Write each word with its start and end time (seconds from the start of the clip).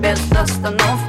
Без 0.00 0.20
остановки 0.32 1.05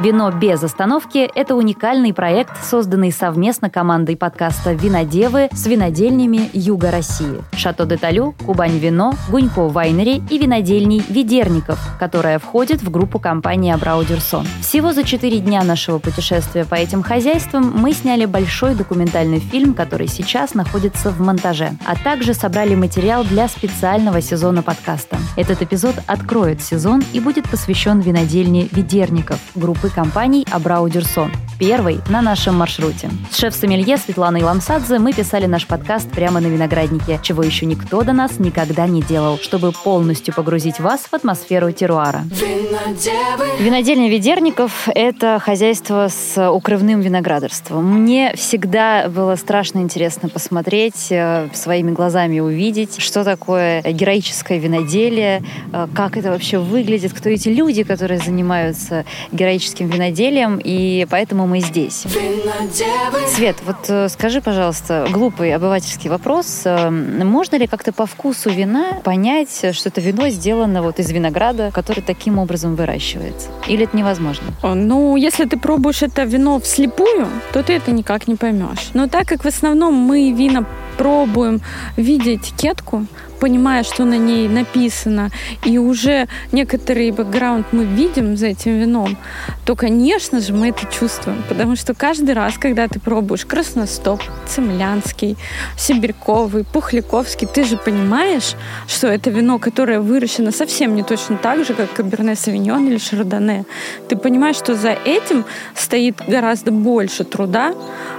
«Вино 0.00 0.30
без 0.30 0.62
остановки»— 0.62 1.30
это 1.34 1.54
уникальный 1.54 2.14
проект, 2.14 2.64
созданный 2.64 3.12
совместно 3.12 3.68
командой 3.68 4.16
подкаста 4.16 4.72
«Винодевы» 4.72 5.50
с 5.52 5.66
винодельнями 5.66 6.48
Юга 6.54 6.90
России. 6.90 7.42
Шато 7.54 7.84
де 7.84 7.98
Талю, 7.98 8.34
Кубань 8.46 8.78
Вино, 8.78 9.12
Гунько 9.30 9.68
Вайнери 9.68 10.22
и 10.30 10.38
винодельней 10.38 11.04
Ведерников, 11.06 11.78
которая 11.98 12.38
входит 12.38 12.80
в 12.82 12.90
группу 12.90 13.18
компании 13.18 13.74
Абраудерсон. 13.74 14.46
Всего 14.62 14.94
за 14.94 15.04
четыре 15.04 15.38
дня 15.38 15.62
нашего 15.64 15.98
путешествия 15.98 16.64
по 16.64 16.76
этим 16.76 17.02
хозяйствам 17.02 17.70
мы 17.70 17.92
сняли 17.92 18.24
большой 18.24 18.74
документальный 18.74 19.40
фильм, 19.40 19.74
который 19.74 20.08
сейчас 20.08 20.54
находится 20.54 21.10
в 21.10 21.20
монтаже, 21.20 21.72
а 21.84 21.94
также 21.94 22.32
собрали 22.32 22.74
материал 22.74 23.22
для 23.22 23.48
специального 23.48 24.22
сезона 24.22 24.62
подкаста. 24.62 25.18
Этот 25.36 25.60
эпизод 25.60 25.96
откроет 26.06 26.62
сезон 26.62 27.04
и 27.12 27.20
будет 27.20 27.50
посвящен 27.50 28.00
винодельне 28.00 28.66
Ведерников, 28.72 29.38
группы 29.54 29.89
компаний 29.90 30.46
Абраудерсон, 30.50 31.30
первой 31.58 32.00
на 32.08 32.22
нашем 32.22 32.56
маршруте. 32.56 33.10
С 33.30 33.36
шеф-сомелье 33.36 33.98
Светланой 33.98 34.42
Ламсадзе 34.42 34.98
мы 34.98 35.12
писали 35.12 35.44
наш 35.44 35.66
подкаст 35.66 36.10
прямо 36.10 36.40
на 36.40 36.46
винограднике, 36.46 37.20
чего 37.22 37.42
еще 37.42 37.66
никто 37.66 38.02
до 38.02 38.12
нас 38.14 38.38
никогда 38.38 38.86
не 38.86 39.02
делал, 39.02 39.38
чтобы 39.38 39.72
полностью 39.72 40.32
погрузить 40.34 40.80
вас 40.80 41.02
в 41.02 41.12
атмосферу 41.12 41.70
теруара. 41.72 42.22
Винодевы 42.30 43.62
Винодельня 43.62 44.08
Ведерников– 44.08 44.88
это 44.94 45.38
хозяйство 45.38 46.08
с 46.08 46.50
укрывным 46.50 47.00
виноградарством. 47.00 47.84
Мне 47.84 48.32
всегда 48.36 49.08
было 49.08 49.36
страшно 49.36 49.80
интересно 49.80 50.28
посмотреть, 50.30 51.08
э, 51.10 51.48
своими 51.52 51.90
глазами 51.90 52.40
увидеть, 52.40 53.00
что 53.02 53.22
такое 53.22 53.82
героическое 53.82 54.58
виноделие, 54.58 55.42
э, 55.72 55.88
как 55.94 56.16
это 56.16 56.30
вообще 56.30 56.58
выглядит, 56.58 57.12
кто 57.12 57.28
эти 57.28 57.48
люди, 57.48 57.82
которые 57.82 58.18
занимаются 58.18 59.04
героическим 59.32 59.79
виноделием, 59.88 60.60
и 60.62 61.06
поэтому 61.10 61.46
мы 61.46 61.60
здесь. 61.60 62.04
Винодевы 62.04 63.26
Свет, 63.28 63.56
вот 63.64 63.76
э, 63.88 64.08
скажи, 64.08 64.40
пожалуйста, 64.40 65.06
глупый 65.10 65.54
обывательский 65.54 66.10
вопрос. 66.10 66.62
э, 66.64 66.90
Можно 66.90 67.56
ли 67.56 67.66
как-то 67.66 67.92
по 67.92 68.06
вкусу 68.06 68.50
вина 68.50 69.00
понять, 69.04 69.64
что 69.74 69.88
это 69.88 70.00
вино 70.00 70.28
сделано 70.28 70.82
вот 70.82 70.98
из 70.98 71.10
винограда, 71.10 71.70
который 71.72 72.02
таким 72.02 72.38
образом 72.38 72.74
выращивается? 72.76 73.48
Или 73.68 73.84
это 73.84 73.96
невозможно? 73.96 74.46
Ну, 74.62 75.16
если 75.16 75.44
ты 75.44 75.58
пробуешь 75.58 76.02
это 76.02 76.24
вино 76.24 76.58
вслепую, 76.60 77.28
то 77.52 77.62
ты 77.62 77.74
это 77.74 77.92
никак 77.92 78.28
не 78.28 78.36
поймешь. 78.36 78.90
Но 78.94 79.08
так 79.08 79.26
как 79.26 79.44
в 79.44 79.48
основном 79.48 79.94
мы 79.94 80.32
вина 80.32 80.66
пробуем 80.96 81.60
видя 81.96 82.34
этикетку, 82.34 83.06
понимая, 83.40 83.82
что 83.82 84.04
на 84.04 84.18
ней 84.18 84.48
написано, 84.48 85.30
и 85.64 85.78
уже 85.78 86.28
некоторый 86.52 87.10
бэкграунд 87.10 87.72
мы 87.72 87.84
видим 87.84 88.36
за 88.36 88.48
этим 88.48 88.78
вином, 88.78 89.16
то, 89.64 89.74
конечно 89.74 90.40
же, 90.40 90.52
мы 90.52 90.68
это 90.68 90.86
чувствуем. 90.86 91.42
Потому 91.48 91.74
что 91.76 91.94
каждый 91.94 92.34
раз, 92.34 92.58
когда 92.58 92.86
ты 92.86 93.00
пробуешь 93.00 93.46
красностоп, 93.46 94.22
цемлянский, 94.46 95.36
сибирьковый, 95.76 96.64
пухляковский, 96.64 97.48
ты 97.48 97.64
же 97.64 97.76
понимаешь, 97.76 98.54
что 98.86 99.06
это 99.06 99.30
вино, 99.30 99.58
которое 99.58 100.00
выращено 100.00 100.52
совсем 100.52 100.94
не 100.94 101.02
точно 101.02 101.36
так 101.36 101.64
же, 101.64 101.74
как 101.74 101.92
каберне 101.92 102.36
савиньон 102.36 102.86
или 102.88 102.98
шардоне. 102.98 103.64
Ты 104.08 104.16
понимаешь, 104.16 104.56
что 104.56 104.74
за 104.74 104.90
этим 104.90 105.44
стоит 105.74 106.16
гораздо 106.28 106.72
больше 106.72 107.24
труда, 107.24 107.74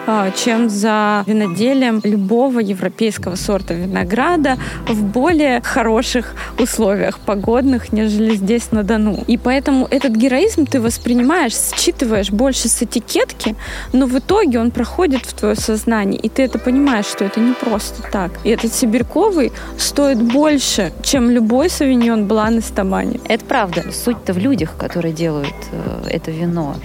а, 0.08 0.31
чем 0.31 0.69
за 0.69 1.23
виноделием 1.28 2.01
любого 2.03 2.59
европейского 2.72 3.36
сорта 3.36 3.74
винограда 3.74 4.58
в 4.88 5.04
более 5.04 5.62
хороших 5.62 6.36
условиях 6.59 7.20
погодных, 7.20 7.94
нежели 7.94 8.36
здесь 8.36 8.72
на 8.72 8.84
Дону. 8.84 9.24
И 9.28 9.38
поэтому 9.38 9.88
этот 9.90 10.14
героизм 10.16 10.66
ты 10.66 10.82
воспринимаешь, 10.82 11.54
считываешь 11.54 12.32
больше 12.32 12.68
с 12.68 12.82
этикетки, 12.82 13.56
но 13.94 14.06
в 14.06 14.18
итоге 14.18 14.59
он 14.59 14.72
проходит 14.72 15.26
в 15.26 15.34
твое 15.34 15.56
сознание, 15.56 16.20
и 16.20 16.30
ты 16.30 16.44
это 16.44 16.59
понимаешь, 16.59 17.06
что 17.06 17.26
это 17.26 17.40
не 17.40 17.54
просто 17.54 18.02
так. 18.12 18.32
И 18.44 18.50
этот 18.50 18.74
сибирьковый 18.74 19.52
стоит 19.78 20.22
больше, 20.22 20.92
чем 21.03 21.30
любой 21.30 21.70
савиньон 21.70 22.28
блан 22.28 22.59
из 22.59 22.66
Тамани. 22.66 23.20
Это 23.28 23.46
правда. 23.46 23.92
Суть-то 23.92 24.34
в 24.34 24.38
людях, 24.38 24.76
которые 24.78 25.14
делают 25.14 25.53
э, 25.72 26.08
это 26.09 26.32
вино. 26.32 26.76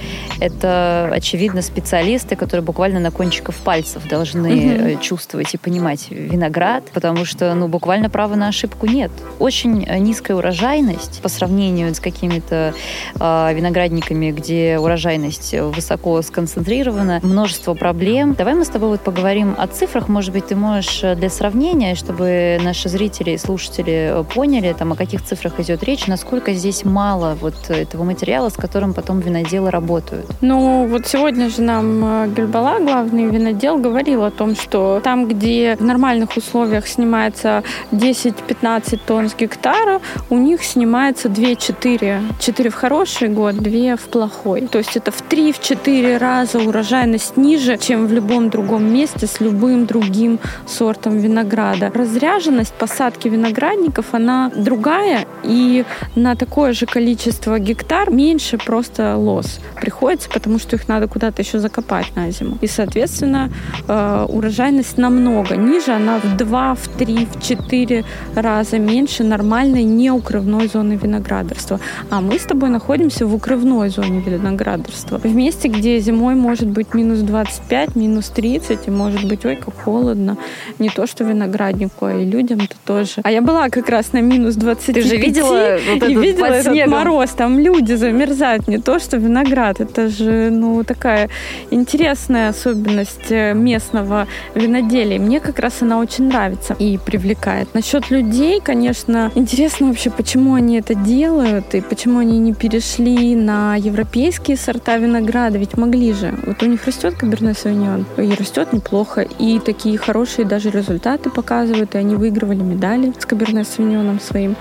Это, 0.40 1.08
очевидно, 1.12 1.62
специалисты, 1.62 2.36
которые 2.36 2.64
буквально 2.64 3.00
на 3.00 3.10
кончиках 3.10 3.54
пальцев 3.56 4.06
должны 4.08 4.94
э, 4.94 5.00
чувствовать 5.00 5.54
и 5.54 5.58
понимать 5.66 6.06
виноград, 6.10 6.84
потому 6.94 7.24
что, 7.24 7.52
ну, 7.54 7.66
буквально 7.66 8.08
права 8.08 8.36
на 8.36 8.46
ошибку 8.46 8.86
нет. 8.86 9.10
Очень 9.40 9.84
э, 9.84 9.98
низкая 9.98 10.36
урожайность 10.36 11.20
по 11.22 11.28
сравнению 11.28 11.92
с 11.92 11.98
какими-то 11.98 12.72
э, 13.18 13.52
виноградниками, 13.52 14.30
где 14.30 14.78
урожайность 14.78 15.54
высоко 15.54 16.22
сконцентрирована, 16.22 17.18
множество 17.24 17.74
проблем. 17.74 18.34
Давай 18.34 18.54
мы 18.54 18.64
с 18.64 18.68
тобой 18.68 18.90
вот 18.90 19.00
поговорим 19.00 19.56
о 19.58 19.66
цифрах. 19.66 20.06
Может 20.08 20.32
быть, 20.32 20.46
ты 20.46 20.54
можешь 20.54 21.02
э, 21.02 21.16
для 21.16 21.30
сравнения, 21.30 21.96
чтобы 21.96 22.60
наши 22.62 22.88
зрители 22.88 23.32
и 23.32 23.36
слушатели 23.36 24.20
э, 24.20 24.24
поняли, 24.34 24.72
там, 24.72 24.92
о 24.92 24.94
каких 24.94 25.24
цифрах 25.24 25.58
идет 25.58 25.82
речь, 25.82 26.06
насколько 26.06 26.52
здесь 26.52 26.84
мало 26.84 27.36
вот 27.40 27.70
этого 27.70 28.04
материала, 28.04 28.50
с 28.50 28.54
которым 28.54 28.94
потом 28.94 29.18
виноделы 29.18 29.72
работают. 29.72 30.26
Ну, 30.40 30.86
вот 30.86 31.08
сегодня 31.08 31.50
же 31.50 31.62
нам 31.62 32.32
Гельбала, 32.34 32.78
главный 32.78 33.24
винодел, 33.24 33.78
говорил 33.78 34.22
о 34.22 34.30
том, 34.30 34.54
что 34.54 35.00
там, 35.02 35.26
где 35.26 35.55
в 35.78 35.84
нормальных 35.84 36.36
условиях 36.36 36.86
снимается 36.86 37.62
10-15 37.92 39.00
тонн 39.06 39.28
с 39.28 39.34
гектара, 39.34 40.00
у 40.30 40.38
них 40.38 40.62
снимается 40.64 41.28
2-4. 41.28 42.20
4 42.40 42.70
в 42.70 42.74
хороший 42.74 43.28
год, 43.28 43.56
2 43.56 43.96
в 43.96 44.00
плохой. 44.00 44.60
То 44.62 44.78
есть 44.78 44.96
это 44.96 45.10
в 45.10 45.22
3-4 45.28 46.18
раза 46.18 46.58
урожайность 46.58 47.36
ниже, 47.36 47.76
чем 47.78 48.06
в 48.06 48.12
любом 48.12 48.50
другом 48.50 48.92
месте 48.92 49.26
с 49.26 49.40
любым 49.40 49.86
другим 49.86 50.38
сортом 50.66 51.18
винограда. 51.18 51.90
Разряженность 51.94 52.74
посадки 52.74 53.28
виноградников, 53.28 54.06
она 54.12 54.50
другая, 54.56 55.26
и 55.42 55.84
на 56.14 56.34
такое 56.34 56.72
же 56.72 56.86
количество 56.86 57.58
гектар 57.58 58.10
меньше 58.10 58.58
просто 58.58 59.16
лос 59.16 59.60
приходится, 59.80 60.28
потому 60.28 60.58
что 60.58 60.76
их 60.76 60.88
надо 60.88 61.06
куда-то 61.06 61.42
еще 61.42 61.58
закопать 61.58 62.16
на 62.16 62.30
зиму. 62.30 62.58
И, 62.60 62.66
соответственно, 62.66 63.50
э, 63.88 64.26
урожайность 64.28 64.98
намного 64.98 65.45
ниже, 65.54 65.92
она 65.92 66.18
в 66.18 66.36
2, 66.36 66.74
в 66.74 66.88
3, 66.88 67.26
в 67.26 67.42
4 67.42 68.04
раза 68.34 68.78
меньше 68.78 69.24
нормальной 69.24 69.84
неукрывной 69.84 70.68
зоны 70.68 70.98
виноградарства. 71.02 71.80
А 72.10 72.20
мы 72.20 72.38
с 72.38 72.42
тобой 72.42 72.70
находимся 72.70 73.26
в 73.26 73.34
укрывной 73.34 73.88
зоне 73.88 74.20
виноградарства. 74.20 75.18
В 75.18 75.34
месте, 75.34 75.68
где 75.68 76.00
зимой 76.00 76.34
может 76.34 76.68
быть 76.68 76.94
минус 76.94 77.20
25, 77.20 77.96
минус 77.96 78.28
30, 78.28 78.88
и 78.88 78.90
может 78.90 79.28
быть, 79.28 79.44
ой, 79.44 79.56
как 79.56 79.74
холодно. 79.74 80.36
Не 80.78 80.90
то, 80.90 81.06
что 81.06 81.24
винограднику, 81.24 82.06
а 82.06 82.14
и 82.14 82.24
людям-то 82.24 82.76
тоже. 82.84 83.20
А 83.22 83.30
я 83.30 83.42
была 83.42 83.68
как 83.68 83.88
раз 83.88 84.12
на 84.12 84.20
минус 84.20 84.54
25. 84.56 84.94
Ты 84.94 85.02
же 85.02 85.16
видела 85.16 85.78
вот 85.88 86.08
и 86.08 86.14
видела 86.14 86.46
этот 86.46 86.72
снегом? 86.72 86.90
мороз, 86.92 87.30
там 87.30 87.58
люди 87.58 87.94
замерзают, 87.94 88.68
не 88.68 88.78
то 88.78 88.98
что 88.98 89.16
виноград. 89.16 89.80
Это 89.80 90.08
же, 90.08 90.50
ну, 90.50 90.84
такая 90.84 91.28
интересная 91.70 92.50
особенность 92.50 93.30
э, 93.30 93.54
местного 93.54 94.26
виноделия. 94.54 95.18
Мне 95.18 95.35
как 95.40 95.58
раз 95.58 95.82
она 95.82 95.98
очень 95.98 96.28
нравится 96.28 96.74
и 96.78 96.98
привлекает. 96.98 97.74
Насчет 97.74 98.10
людей, 98.10 98.60
конечно, 98.60 99.30
интересно 99.34 99.88
вообще, 99.88 100.10
почему 100.10 100.54
они 100.54 100.78
это 100.78 100.94
делают 100.94 101.74
и 101.74 101.80
почему 101.80 102.20
они 102.20 102.38
не 102.38 102.54
перешли 102.54 103.34
на 103.34 103.76
европейские 103.76 104.56
сорта 104.56 104.96
винограда, 104.96 105.58
ведь 105.58 105.76
могли 105.76 106.12
же. 106.12 106.34
Вот 106.46 106.62
у 106.62 106.66
них 106.66 106.84
растет 106.84 107.14
каберне 107.14 107.54
савиньон, 107.54 108.06
и 108.16 108.34
растет 108.34 108.72
неплохо, 108.72 109.22
и 109.22 109.58
такие 109.58 109.98
хорошие 109.98 110.46
даже 110.46 110.70
результаты 110.70 111.30
показывают, 111.30 111.94
и 111.94 111.98
они 111.98 112.14
выигрывали 112.14 112.62
медали 112.62 113.12
с 113.18 113.26
каберне 113.26 113.64
савиньоном 113.64 114.20
своим. 114.20 114.56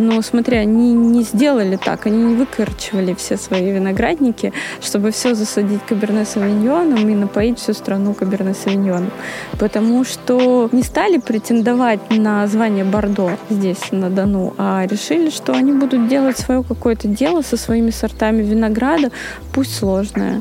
Но 0.00 0.22
смотри, 0.22 0.56
они 0.56 0.94
не 0.94 1.22
сделали 1.22 1.76
так, 1.76 2.06
они 2.06 2.22
не 2.22 2.34
выкорчевали 2.34 3.12
все 3.12 3.36
свои 3.36 3.70
виноградники, 3.70 4.54
чтобы 4.80 5.10
все 5.10 5.34
засадить 5.34 5.82
каберне 5.86 6.24
савиньоном 6.24 7.06
и 7.06 7.14
напоить 7.14 7.58
всю 7.58 7.74
страну 7.74 8.14
каберне 8.14 8.54
савиньоном. 8.54 9.10
Потому 9.58 10.04
что 10.04 10.70
не 10.72 10.82
стали 10.82 11.18
претендовать 11.18 12.00
на 12.08 12.46
звание 12.46 12.84
Бордо 12.84 13.32
здесь, 13.50 13.92
на 13.92 14.08
Дону, 14.08 14.54
а 14.56 14.86
решили, 14.86 15.28
что 15.28 15.52
они 15.52 15.72
будут 15.72 16.08
делать 16.08 16.38
свое 16.38 16.62
какое-то 16.62 17.06
дело 17.06 17.42
со 17.42 17.58
своими 17.58 17.90
сортами 17.90 18.42
винограда, 18.42 19.10
пусть 19.52 19.76
сложное 19.76 20.40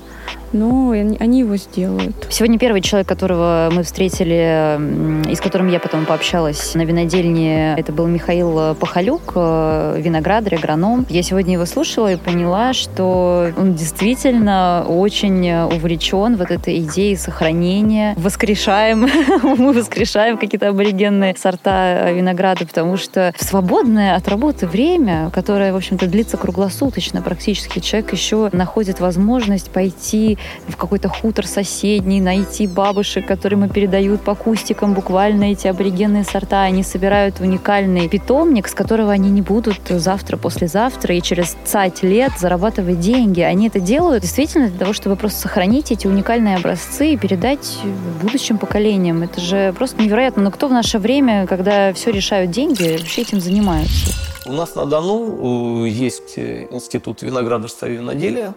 но 0.53 0.91
они 0.91 1.39
его 1.39 1.55
сделают. 1.57 2.27
Сегодня 2.29 2.57
первый 2.57 2.81
человек, 2.81 3.07
которого 3.07 3.69
мы 3.71 3.83
встретили, 3.83 5.29
и 5.29 5.35
с 5.35 5.41
которым 5.41 5.69
я 5.69 5.79
потом 5.79 6.05
пообщалась 6.05 6.75
на 6.75 6.81
винодельне, 6.81 7.75
это 7.77 7.91
был 7.91 8.07
Михаил 8.07 8.75
Пахалюк, 8.75 9.33
э, 9.35 9.95
виноградарь, 9.99 10.55
агроном. 10.55 11.05
Я 11.09 11.23
сегодня 11.23 11.53
его 11.53 11.65
слушала 11.65 12.11
и 12.11 12.15
поняла, 12.15 12.73
что 12.73 13.51
он 13.57 13.75
действительно 13.75 14.85
очень 14.87 15.51
увлечен 15.51 16.35
вот 16.35 16.51
этой 16.51 16.79
идеей 16.79 17.15
сохранения. 17.15 18.15
Воскрешаем, 18.17 19.07
мы 19.57 19.73
воскрешаем 19.73 20.37
какие-то 20.37 20.69
аборигенные 20.69 21.35
сорта 21.37 22.11
винограда, 22.11 22.65
потому 22.65 22.97
что 22.97 23.33
в 23.37 23.43
свободное 23.43 24.15
от 24.15 24.27
работы 24.27 24.67
время, 24.67 25.29
которое, 25.33 25.73
в 25.73 25.75
общем-то, 25.75 26.07
длится 26.07 26.37
круглосуточно 26.37 27.21
практически, 27.21 27.79
человек 27.79 28.13
еще 28.13 28.49
находит 28.51 28.99
возможность 28.99 29.69
пойти 29.69 30.38
в 30.68 30.75
какой-то 30.75 31.09
хутор 31.09 31.45
соседний, 31.47 32.21
найти 32.21 32.68
бабушек, 32.68 33.25
которые 33.25 33.59
мы 33.59 33.69
передают 33.69 34.21
по 34.21 34.36
кустикам 34.36 34.94
буквально 34.94 35.51
эти 35.51 35.68
аборигенные 35.68 36.24
сорта. 36.24 36.63
Они 36.63 36.83
собирают 36.83 37.39
уникальный 37.39 38.07
питомник, 38.07 38.68
с 38.68 38.74
которого 38.74 39.12
они 39.12 39.30
не 39.30 39.41
будут 39.41 39.80
завтра, 39.89 40.38
послезавтра 40.38 41.15
и 41.15 41.21
через 41.21 41.56
цать 41.65 42.03
лет 42.03 42.31
зарабатывать 42.39 43.00
деньги. 43.00 43.41
Они 43.41 43.68
это 43.68 43.80
делают 43.80 44.24
действительно 44.24 44.69
для 44.69 44.80
того, 44.80 44.94
чтобы 44.94 45.15
просто 45.15 45.41
сохранить 45.41 45.91
эти 45.91 46.07
уникальные 46.07 46.56
образцы 46.56 47.13
и 47.13 47.18
передать 47.18 47.77
будущим 48.21 48.57
поколениям. 48.57 49.24
Это 49.24 49.42
же 49.42 49.74
просто 49.77 50.01
невероятно. 50.01 50.44
Но 50.44 50.51
кто 50.51 50.68
в 50.68 50.71
наше 50.71 51.00
время, 51.00 51.47
когда 51.47 51.94
все 51.94 52.12
решают 52.12 52.51
деньги, 52.51 52.97
вообще 52.97 53.21
этим 53.21 53.39
занимаются? 53.39 54.13
У 54.45 54.53
нас 54.53 54.75
на 54.75 54.85
Дону 54.85 55.85
э, 55.85 55.89
есть 55.89 56.38
э, 56.38 56.68
институт 56.71 57.21
виноградарства 57.21 57.85
и 57.88 57.94
виноделия. 57.94 58.56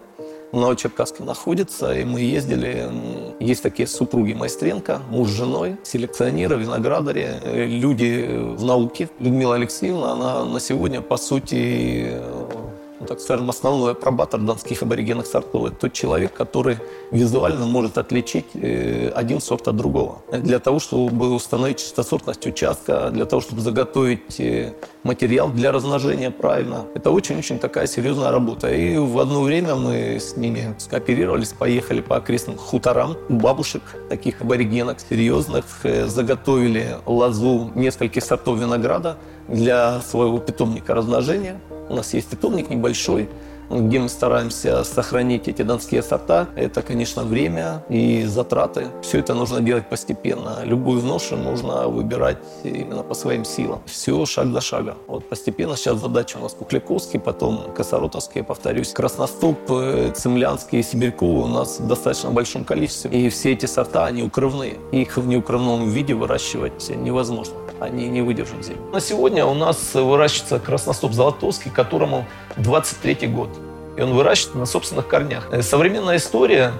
Новочеркасске 0.59 1.23
находится, 1.23 1.93
и 1.93 2.03
мы 2.03 2.21
ездили. 2.21 2.89
Есть 3.39 3.63
такие 3.63 3.87
супруги 3.87 4.33
Майстренко, 4.33 5.01
муж 5.09 5.29
с 5.29 5.31
женой, 5.31 5.77
селекционеры, 5.83 6.57
виноградари, 6.57 7.39
э, 7.41 7.65
люди 7.65 8.27
в 8.55 8.63
науке. 8.63 9.09
Людмила 9.19 9.55
Алексеевна, 9.55 10.13
она 10.13 10.45
на 10.45 10.59
сегодня, 10.59 11.01
по 11.01 11.17
сути, 11.17 12.21
ну, 13.03 13.07
так 13.07 13.19
скажем, 13.19 13.49
основной 13.49 13.91
апробатор 13.91 14.39
донских 14.39 14.81
аборигенных 14.81 15.27
сортов. 15.27 15.65
Это 15.65 15.75
тот 15.75 15.93
человек, 15.93 16.33
который 16.33 16.77
визуально 17.11 17.65
может 17.65 17.97
отличить 17.97 18.45
э, 18.53 19.11
один 19.13 19.41
сорт 19.41 19.67
от 19.67 19.75
другого. 19.75 20.21
Для 20.31 20.59
того, 20.59 20.79
чтобы 20.79 21.33
установить 21.33 21.79
чистосортность 21.79 22.47
участка, 22.47 23.09
для 23.11 23.25
того, 23.25 23.41
чтобы 23.41 23.61
заготовить 23.61 24.39
э, 24.39 24.73
материал 25.03 25.49
для 25.49 25.73
размножения 25.73 26.31
правильно. 26.31 26.85
Это 26.95 27.11
очень-очень 27.11 27.59
такая 27.59 27.87
серьезная 27.87 28.31
работа. 28.31 28.73
И 28.73 28.97
в 28.97 29.19
одно 29.19 29.41
время 29.41 29.75
мы 29.75 30.17
с 30.19 30.37
ними 30.37 30.73
скооперировались, 30.77 31.49
поехали 31.49 31.99
по 31.99 32.15
окрестным 32.15 32.57
хуторам 32.57 33.17
у 33.27 33.33
бабушек, 33.33 33.81
таких 34.07 34.41
аборигенок 34.41 34.99
серьезных, 35.09 35.65
э, 35.83 36.07
заготовили 36.07 36.97
лозу 37.05 37.69
нескольких 37.75 38.23
сортов 38.23 38.59
винограда 38.59 39.17
для 39.49 39.99
своего 39.99 40.39
питомника 40.39 40.93
размножения. 40.95 41.59
У 41.93 41.95
нас 41.95 42.11
есть 42.15 42.27
питомник 42.27 42.71
небольшой, 42.71 43.29
где 43.69 43.99
мы 43.99 44.09
стараемся 44.09 44.83
сохранить 44.83 45.47
эти 45.47 45.61
донские 45.61 46.01
сорта. 46.01 46.47
Это, 46.55 46.81
конечно, 46.81 47.23
время 47.23 47.83
и 47.87 48.23
затраты. 48.25 48.87
Все 49.03 49.19
это 49.19 49.35
нужно 49.35 49.61
делать 49.61 49.87
постепенно. 49.87 50.61
Любую 50.63 51.03
ношу 51.03 51.35
нужно 51.35 51.87
выбирать 51.87 52.39
именно 52.63 53.03
по 53.03 53.13
своим 53.13 53.45
силам. 53.45 53.83
Все 53.85 54.25
шаг 54.25 54.47
за 54.47 54.59
шагом. 54.59 54.95
Вот 55.05 55.29
постепенно 55.29 55.77
сейчас 55.77 55.99
задача 55.99 56.37
у 56.37 56.41
нас 56.41 56.53
Кукликовский, 56.53 57.19
потом 57.19 57.71
Косоротовский, 57.77 58.41
повторюсь. 58.41 58.91
Красностоп, 58.91 59.59
э, 59.69 60.13
Цемлянский 60.15 60.79
и 60.79 60.83
Сибирьковый 60.83 61.43
у 61.43 61.47
нас 61.47 61.79
в 61.79 61.87
достаточно 61.87 62.31
большом 62.31 62.63
количестве. 62.63 63.11
И 63.11 63.29
все 63.29 63.53
эти 63.53 63.67
сорта, 63.67 64.05
они 64.05 64.23
укрывные. 64.23 64.79
Их 64.91 65.17
в 65.17 65.27
неукрывном 65.27 65.91
виде 65.91 66.15
выращивать 66.15 66.89
невозможно. 66.89 67.62
Они 67.83 68.07
не 68.07 68.21
выдержат 68.21 68.63
зиму. 68.65 68.89
На 68.91 69.01
сегодня 69.01 69.45
у 69.45 69.53
нас 69.53 69.93
выращивается 69.93 70.59
красностоп 70.59 71.11
Золотовский, 71.11 71.69
которому 71.69 72.25
23 72.57 73.27
год 73.27 73.49
и 73.97 74.01
он 74.01 74.13
выращивает 74.13 74.55
на 74.55 74.65
собственных 74.65 75.07
корнях. 75.07 75.47
Э, 75.51 75.61
современная 75.61 76.17
история 76.17 76.71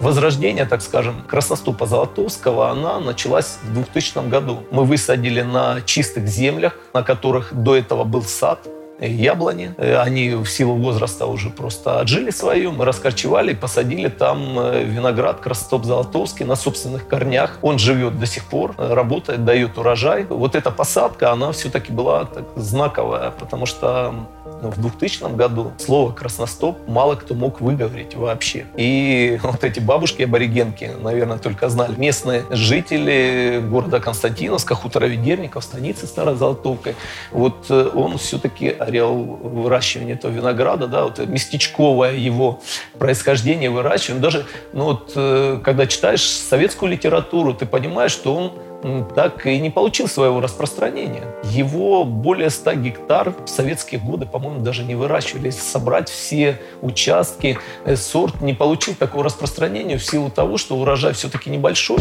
возрождения, 0.00 0.64
так 0.64 0.82
скажем, 0.82 1.22
красноступа 1.26 1.86
Золотовского, 1.86 2.70
она 2.70 3.00
началась 3.00 3.58
в 3.62 3.74
2000 3.74 4.28
году. 4.28 4.62
Мы 4.70 4.84
высадили 4.84 5.42
на 5.42 5.80
чистых 5.82 6.28
землях, 6.28 6.76
на 6.94 7.02
которых 7.02 7.52
до 7.52 7.76
этого 7.76 8.04
был 8.04 8.22
сад, 8.22 8.66
яблони. 9.00 9.74
Э, 9.76 9.96
они 9.98 10.30
в 10.30 10.46
силу 10.46 10.74
возраста 10.74 11.26
уже 11.26 11.50
просто 11.50 12.00
отжили 12.00 12.30
свое. 12.30 12.70
Мы 12.70 12.84
раскорчевали 12.84 13.52
и 13.52 13.54
посадили 13.54 14.08
там 14.08 14.58
э, 14.58 14.84
виноград 14.84 15.40
Красотоп 15.40 15.84
Золотовский 15.84 16.44
на 16.44 16.56
собственных 16.56 17.06
корнях. 17.08 17.58
Он 17.62 17.78
живет 17.78 18.18
до 18.18 18.26
сих 18.26 18.44
пор, 18.44 18.74
работает, 18.76 19.44
дает 19.44 19.78
урожай. 19.78 20.24
Вот 20.24 20.54
эта 20.54 20.70
посадка, 20.70 21.32
она 21.32 21.52
все-таки 21.52 21.92
была 21.92 22.24
так 22.24 22.44
знаковая, 22.56 23.30
потому 23.30 23.66
что 23.66 24.14
в 24.62 24.80
2000 24.80 25.34
году 25.36 25.72
слово 25.78 26.12
«красностоп» 26.12 26.78
мало 26.88 27.14
кто 27.14 27.34
мог 27.34 27.60
выговорить 27.60 28.14
вообще. 28.14 28.66
И 28.76 29.38
вот 29.42 29.64
эти 29.64 29.80
бабушки-аборигенки, 29.80 30.90
наверное, 31.00 31.38
только 31.38 31.68
знали. 31.68 31.94
Местные 31.96 32.44
жители 32.50 33.62
города 33.68 34.00
Константиновска, 34.00 34.74
хутора 34.74 35.06
Ведерников, 35.06 35.64
станицы 35.64 36.06
Старозолотовкой, 36.06 36.96
вот 37.30 37.66
э, 37.70 37.90
он 37.94 38.18
все-таки 38.18 38.68
орел 38.88 39.14
выращивания 39.14 40.14
этого 40.14 40.32
винограда, 40.32 40.86
да, 40.86 41.04
вот 41.04 41.18
местечковое 41.18 42.14
его 42.14 42.60
происхождение, 42.98 43.70
выращивание. 43.70 44.22
Даже, 44.22 44.46
ну 44.72 44.84
вот, 44.84 45.12
э, 45.14 45.60
когда 45.62 45.86
читаешь 45.86 46.22
советскую 46.22 46.90
литературу, 46.90 47.54
ты 47.54 47.66
понимаешь, 47.66 48.12
что 48.12 48.34
он 48.34 48.52
так 49.14 49.44
и 49.46 49.58
не 49.58 49.70
получил 49.70 50.06
своего 50.06 50.40
распространения. 50.40 51.24
Его 51.44 52.04
более 52.04 52.50
100 52.50 52.74
гектар 52.74 53.34
в 53.44 53.48
советские 53.48 54.00
годы, 54.00 54.26
по-моему, 54.26 54.60
даже 54.60 54.84
не 54.84 54.94
выращивали. 54.94 55.50
собрать 55.50 56.08
все 56.08 56.60
участки, 56.80 57.58
э, 57.84 57.96
сорт 57.96 58.40
не 58.40 58.54
получил 58.54 58.94
такого 58.94 59.24
распространения 59.24 59.98
в 59.98 60.04
силу 60.04 60.30
того, 60.30 60.58
что 60.58 60.76
урожай 60.76 61.12
все-таки 61.12 61.50
небольшой. 61.50 61.98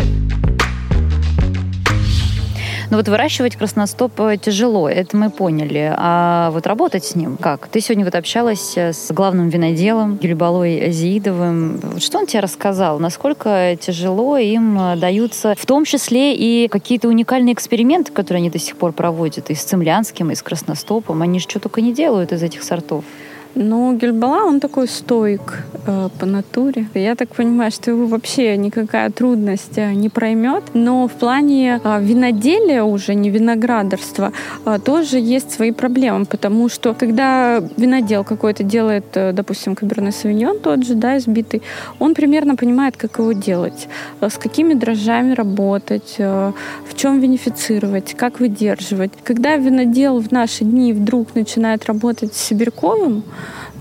Но 2.90 2.96
вот 2.96 3.10
выращивать 3.10 3.58
красностоп 3.58 4.18
э, 4.22 4.38
тяжело, 4.38 4.88
это 4.88 5.18
мы 5.18 5.30
поняли. 5.30 5.94
А 5.94 6.52
вот 6.52 6.66
работать 6.66 7.04
с 7.04 7.16
ним 7.16 7.36
как? 7.36 7.68
Ты 7.68 7.82
сегодня 7.82 8.06
вот 8.06 8.16
общалась 8.16 8.78
э, 8.78 8.94
с 8.94 9.12
главным 9.12 9.50
виноделом 9.50 10.16
Гюльбалой 10.16 10.90
Зиидовым. 10.92 12.00
Что 12.00 12.20
он 12.20 12.28
тебе 12.28 12.40
рассказал? 12.40 13.00
Насколько 13.00 13.78
тяжело 13.80 14.38
им 14.38 14.80
э, 14.80 14.96
даются 14.96 15.54
в 15.58 15.66
том 15.66 15.84
числе 15.84 16.34
и 16.34 16.70
какие-то 16.70 17.10
уникальные 17.10 17.54
эксперименты, 17.54 18.14
которые 18.14 18.40
они 18.40 18.50
до 18.50 18.60
сих 18.60 18.78
пор 18.78 18.94
проводят 18.94 19.50
и 19.50 19.56
с 19.56 19.64
цемлянским, 19.64 20.32
и 20.32 20.36
с 20.36 20.42
красностопом. 20.42 21.22
Они 21.22 21.40
же 21.40 21.48
что 21.50 21.60
только 21.60 21.82
не 21.82 21.94
делают 21.94 22.32
из 22.32 22.42
этих 22.42 22.64
сортов. 22.64 23.04
Ну, 23.60 23.98
Гельбала, 23.98 24.46
он 24.46 24.60
такой 24.60 24.88
стоик 24.88 25.64
э, 25.88 26.10
по 26.20 26.26
натуре. 26.28 26.86
Я 26.94 27.16
так 27.16 27.30
понимаю, 27.30 27.72
что 27.72 27.90
его 27.90 28.06
вообще 28.06 28.56
никакая 28.56 29.10
трудность 29.10 29.78
э, 29.80 29.94
не 29.94 30.10
проймет. 30.10 30.64
Но 30.76 31.08
в 31.08 31.14
плане 31.14 31.82
э, 31.84 32.00
виноделия 32.04 32.84
уже, 32.84 33.16
не 33.16 33.32
виноградарства, 33.32 34.32
э, 34.66 34.78
тоже 34.86 35.18
есть 35.18 35.52
свои 35.52 35.72
проблемы. 35.72 36.26
Потому 36.26 36.70
что 36.70 36.94
когда 36.94 37.60
винодел 37.78 38.24
какой-то 38.24 38.64
делает, 38.64 39.06
э, 39.16 39.32
допустим, 39.34 39.74
каберне 39.76 40.12
савиньон 40.12 40.60
тот 40.60 40.86
же, 40.86 40.94
да, 40.94 41.18
избитый, 41.18 41.64
он 41.98 42.14
примерно 42.14 42.56
понимает, 42.56 42.96
как 42.96 43.18
его 43.18 43.32
делать, 43.32 43.88
э, 44.22 44.30
с 44.30 44.38
какими 44.38 44.76
дрожжами 44.76 45.34
работать, 45.34 46.16
э, 46.20 46.52
в 46.88 46.96
чем 46.96 47.20
винифицировать, 47.20 48.14
как 48.14 48.40
выдерживать. 48.40 49.14
Когда 49.24 49.56
винодел 49.56 50.20
в 50.20 50.32
наши 50.32 50.64
дни 50.64 50.94
вдруг 50.94 51.34
начинает 51.34 51.88
работать 51.88 52.36
с 52.36 52.48
Сибирковым, 52.48 53.24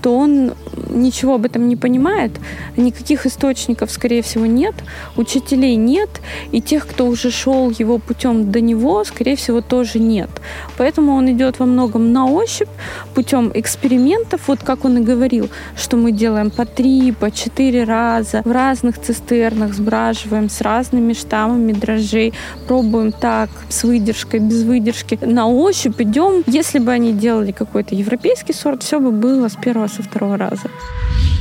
то 0.01 0.15
он 0.15 0.53
ничего 0.89 1.35
об 1.35 1.45
этом 1.45 1.67
не 1.67 1.75
понимает, 1.75 2.31
никаких 2.75 3.25
источников, 3.25 3.91
скорее 3.91 4.21
всего, 4.21 4.45
нет, 4.45 4.75
учителей 5.15 5.75
нет, 5.75 6.09
и 6.51 6.61
тех, 6.61 6.87
кто 6.87 7.05
уже 7.05 7.31
шел 7.31 7.69
его 7.69 7.97
путем 7.97 8.51
до 8.51 8.61
него, 8.61 9.03
скорее 9.03 9.35
всего, 9.35 9.61
тоже 9.61 9.99
нет. 9.99 10.29
Поэтому 10.77 11.13
он 11.13 11.31
идет 11.31 11.59
во 11.59 11.65
многом 11.65 12.13
на 12.13 12.27
ощупь, 12.29 12.69
путем 13.13 13.51
экспериментов, 13.53 14.47
вот 14.47 14.59
как 14.63 14.85
он 14.85 14.97
и 14.97 15.01
говорил, 15.01 15.49
что 15.75 15.97
мы 15.97 16.11
делаем 16.11 16.51
по 16.51 16.65
три, 16.65 17.11
по 17.11 17.31
четыре 17.31 17.83
раза 17.83 18.41
в 18.45 18.51
разных 18.51 18.99
цистернах, 19.01 19.73
сбраживаем 19.73 20.49
с 20.49 20.61
разными 20.61 21.13
штаммами 21.13 21.73
дрожжей, 21.73 22.33
пробуем 22.67 23.11
так, 23.11 23.49
с 23.69 23.83
выдержкой, 23.83 24.39
без 24.39 24.63
выдержки. 24.63 25.19
На 25.21 25.47
ощупь 25.47 26.01
идем. 26.01 26.43
Если 26.47 26.79
бы 26.79 26.91
они 26.91 27.13
делали 27.13 27.51
какой-то 27.51 27.95
европейский 27.95 28.53
сорт, 28.53 28.83
все 28.83 28.99
бы 28.99 29.11
было 29.11 29.47
с 29.47 29.55
первого, 29.55 29.86
со 29.87 30.03
второго 30.03 30.37
раза. 30.37 30.69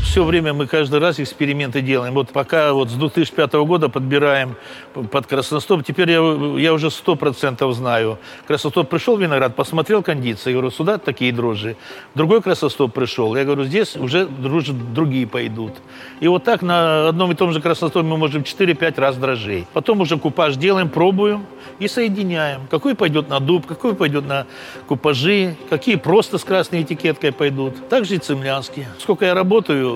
Все 0.07 0.25
время 0.25 0.55
мы 0.55 0.67
каждый 0.67 0.99
раз 1.01 1.21
эксперименты 1.21 1.83
делаем. 1.83 2.15
Вот 2.15 2.31
пока 2.31 2.73
вот 2.73 2.89
с 2.89 2.95
2005 2.95 3.53
года 3.67 3.89
подбираем 3.89 4.57
под 4.95 5.27
красностоп, 5.27 5.85
теперь 5.85 6.11
я, 6.11 6.21
я 6.59 6.73
уже 6.73 6.91
сто 6.91 7.17
процентов 7.17 7.75
знаю. 7.75 8.19
Красностоп 8.47 8.89
пришел 8.89 9.17
виноград, 9.17 9.55
посмотрел 9.55 10.03
кондиции, 10.03 10.51
я 10.51 10.55
говорю, 10.55 10.71
сюда 10.71 10.99
такие 10.99 11.33
дрожжи. 11.33 11.77
Другой 12.15 12.41
красностоп 12.41 12.95
пришел, 12.95 13.37
я 13.37 13.45
говорю, 13.45 13.65
здесь 13.65 13.97
уже 13.97 14.27
дрожжи 14.27 14.73
другие 14.73 15.27
пойдут. 15.27 15.75
И 16.21 16.29
вот 16.29 16.45
так 16.45 16.63
на 16.63 17.09
одном 17.09 17.33
и 17.33 17.35
том 17.35 17.53
же 17.53 17.61
красностопе 17.61 18.07
мы 18.07 18.17
можем 18.17 18.43
4-5 18.43 19.01
раз 19.01 19.17
дрожжей. 19.17 19.67
Потом 19.73 20.01
уже 20.01 20.17
купаж 20.19 20.57
делаем, 20.57 20.89
пробуем 20.89 21.45
и 21.79 21.89
соединяем. 21.89 22.63
Какой 22.71 22.95
пойдет 22.95 23.29
на 23.29 23.41
дуб, 23.41 23.67
какой 23.67 23.95
пойдет 23.95 24.27
на 24.27 24.47
купажи, 24.87 25.57
какие 25.69 25.97
просто 25.97 26.39
с 26.39 26.45
красной 26.45 26.83
этикеткой 26.83 27.33
пойдут. 27.33 27.89
Также 27.89 28.15
и 28.15 28.19
цемлянские. 28.19 28.89
Сколько 28.99 29.27
я 29.27 29.35
работаю, 29.35 29.96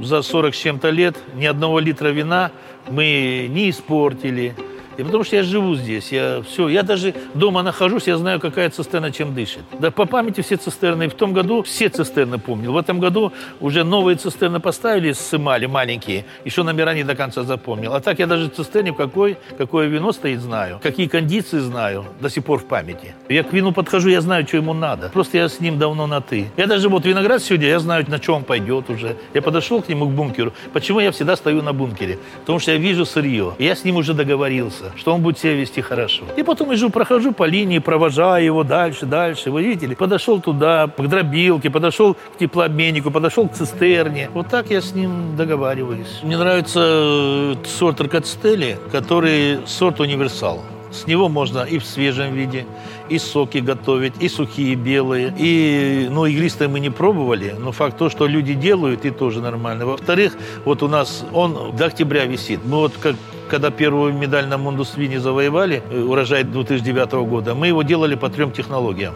за 0.00 0.22
40 0.22 0.54
с 0.54 0.58
чем-то 0.58 0.90
лет 0.90 1.16
ни 1.34 1.46
одного 1.46 1.78
литра 1.78 2.08
вина 2.08 2.52
мы 2.88 3.46
не 3.50 3.70
испортили, 3.70 4.54
и 5.00 5.02
потому 5.02 5.24
что 5.24 5.36
я 5.36 5.42
живу 5.42 5.74
здесь, 5.74 6.12
я 6.12 6.42
все, 6.42 6.68
я 6.68 6.82
даже 6.82 7.14
дома 7.34 7.62
нахожусь, 7.62 8.06
я 8.06 8.18
знаю, 8.18 8.38
какая 8.38 8.68
цистерна 8.68 9.10
чем 9.10 9.34
дышит. 9.34 9.62
Да 9.78 9.90
по 9.90 10.04
памяти 10.04 10.42
все 10.42 10.56
цистерны. 10.56 11.08
В 11.08 11.14
том 11.14 11.32
году 11.32 11.62
все 11.62 11.88
цистерны 11.88 12.38
помнил. 12.38 12.72
В 12.72 12.76
этом 12.76 13.00
году 13.00 13.32
уже 13.60 13.82
новые 13.82 14.16
цистерны 14.16 14.60
поставили 14.60 15.12
с 15.12 15.34
эмали, 15.34 15.66
маленькие. 15.66 16.26
Еще 16.44 16.62
номера 16.62 16.94
не 16.94 17.02
до 17.02 17.14
конца 17.14 17.42
запомнил. 17.44 17.94
А 17.94 18.00
так 18.00 18.18
я 18.18 18.26
даже 18.26 18.48
цистерне, 18.48 18.92
какой, 18.92 19.38
какое 19.56 19.86
вино 19.86 20.12
стоит, 20.12 20.40
знаю. 20.40 20.80
Какие 20.82 21.06
кондиции 21.06 21.58
знаю, 21.58 22.04
до 22.20 22.28
сих 22.28 22.44
пор 22.44 22.58
в 22.58 22.66
памяти. 22.66 23.14
Я 23.28 23.42
к 23.42 23.52
вину 23.52 23.72
подхожу, 23.72 24.10
я 24.10 24.20
знаю, 24.20 24.46
что 24.46 24.58
ему 24.58 24.74
надо. 24.74 25.08
Просто 25.08 25.38
я 25.38 25.48
с 25.48 25.60
ним 25.60 25.78
давно 25.78 26.06
на 26.06 26.20
«ты». 26.20 26.50
Я 26.56 26.66
даже 26.66 26.88
вот 26.88 27.06
виноград 27.06 27.42
сегодня, 27.42 27.68
я 27.68 27.78
знаю, 27.80 28.04
на 28.08 28.18
чем 28.18 28.34
он 28.34 28.44
пойдет 28.44 28.90
уже. 28.90 29.16
Я 29.32 29.40
подошел 29.40 29.80
к 29.80 29.88
нему, 29.88 30.06
к 30.06 30.10
бункеру. 30.10 30.52
Почему 30.74 31.00
я 31.00 31.10
всегда 31.10 31.36
стою 31.36 31.62
на 31.62 31.72
бункере? 31.72 32.18
Потому 32.40 32.58
что 32.58 32.72
я 32.72 32.76
вижу 32.76 33.06
сырье. 33.06 33.54
Я 33.58 33.74
с 33.74 33.84
ним 33.84 33.96
уже 33.96 34.14
договорился 34.14 34.89
что 34.96 35.14
он 35.14 35.22
будет 35.22 35.38
себя 35.38 35.54
вести 35.54 35.80
хорошо. 35.80 36.24
И 36.36 36.42
потом 36.42 36.74
иду, 36.74 36.90
прохожу 36.90 37.32
по 37.32 37.44
линии, 37.44 37.78
провожаю 37.78 38.44
его 38.44 38.64
дальше, 38.64 39.06
дальше. 39.06 39.50
Вы 39.50 39.62
видели? 39.62 39.94
Подошел 39.94 40.40
туда, 40.40 40.88
к 40.88 41.06
дробилке, 41.06 41.70
подошел 41.70 42.14
к 42.14 42.38
теплообменнику, 42.38 43.10
подошел 43.10 43.48
к 43.48 43.52
цистерне. 43.52 44.30
Вот 44.34 44.48
так 44.48 44.70
я 44.70 44.80
с 44.80 44.94
ним 44.94 45.36
договариваюсь. 45.36 46.20
Мне 46.22 46.36
нравится 46.36 46.80
э, 46.82 47.54
сорт 47.64 48.00
Аркадстели, 48.00 48.78
который 48.92 49.60
сорт 49.66 50.00
универсал. 50.00 50.62
С 50.90 51.06
него 51.06 51.28
можно 51.28 51.60
и 51.60 51.78
в 51.78 51.84
свежем 51.84 52.34
виде, 52.34 52.66
и 53.08 53.18
соки 53.18 53.58
готовить, 53.58 54.14
и 54.20 54.28
сухие 54.28 54.74
белые. 54.74 55.32
И, 55.38 56.08
ну, 56.10 56.26
игристые 56.26 56.68
мы 56.68 56.80
не 56.80 56.90
пробовали, 56.90 57.54
но 57.58 57.70
факт 57.70 57.96
то, 57.96 58.10
что 58.10 58.26
люди 58.26 58.54
делают, 58.54 59.04
и 59.04 59.10
тоже 59.10 59.40
нормально. 59.40 59.86
Во-вторых, 59.86 60.36
вот 60.64 60.82
у 60.82 60.88
нас 60.88 61.24
он 61.32 61.76
до 61.76 61.86
октября 61.86 62.24
висит. 62.24 62.60
Мы 62.64 62.78
вот 62.78 62.94
как 63.00 63.14
когда 63.50 63.70
первую 63.70 64.14
медаль 64.14 64.46
на 64.46 64.58
Мундусвине 64.58 65.20
завоевали, 65.20 65.82
э, 65.90 66.02
урожай 66.02 66.44
2009 66.44 67.24
года, 67.24 67.54
мы 67.54 67.66
его 67.66 67.82
делали 67.82 68.14
по 68.14 68.28
трем 68.28 68.52
технологиям. 68.52 69.14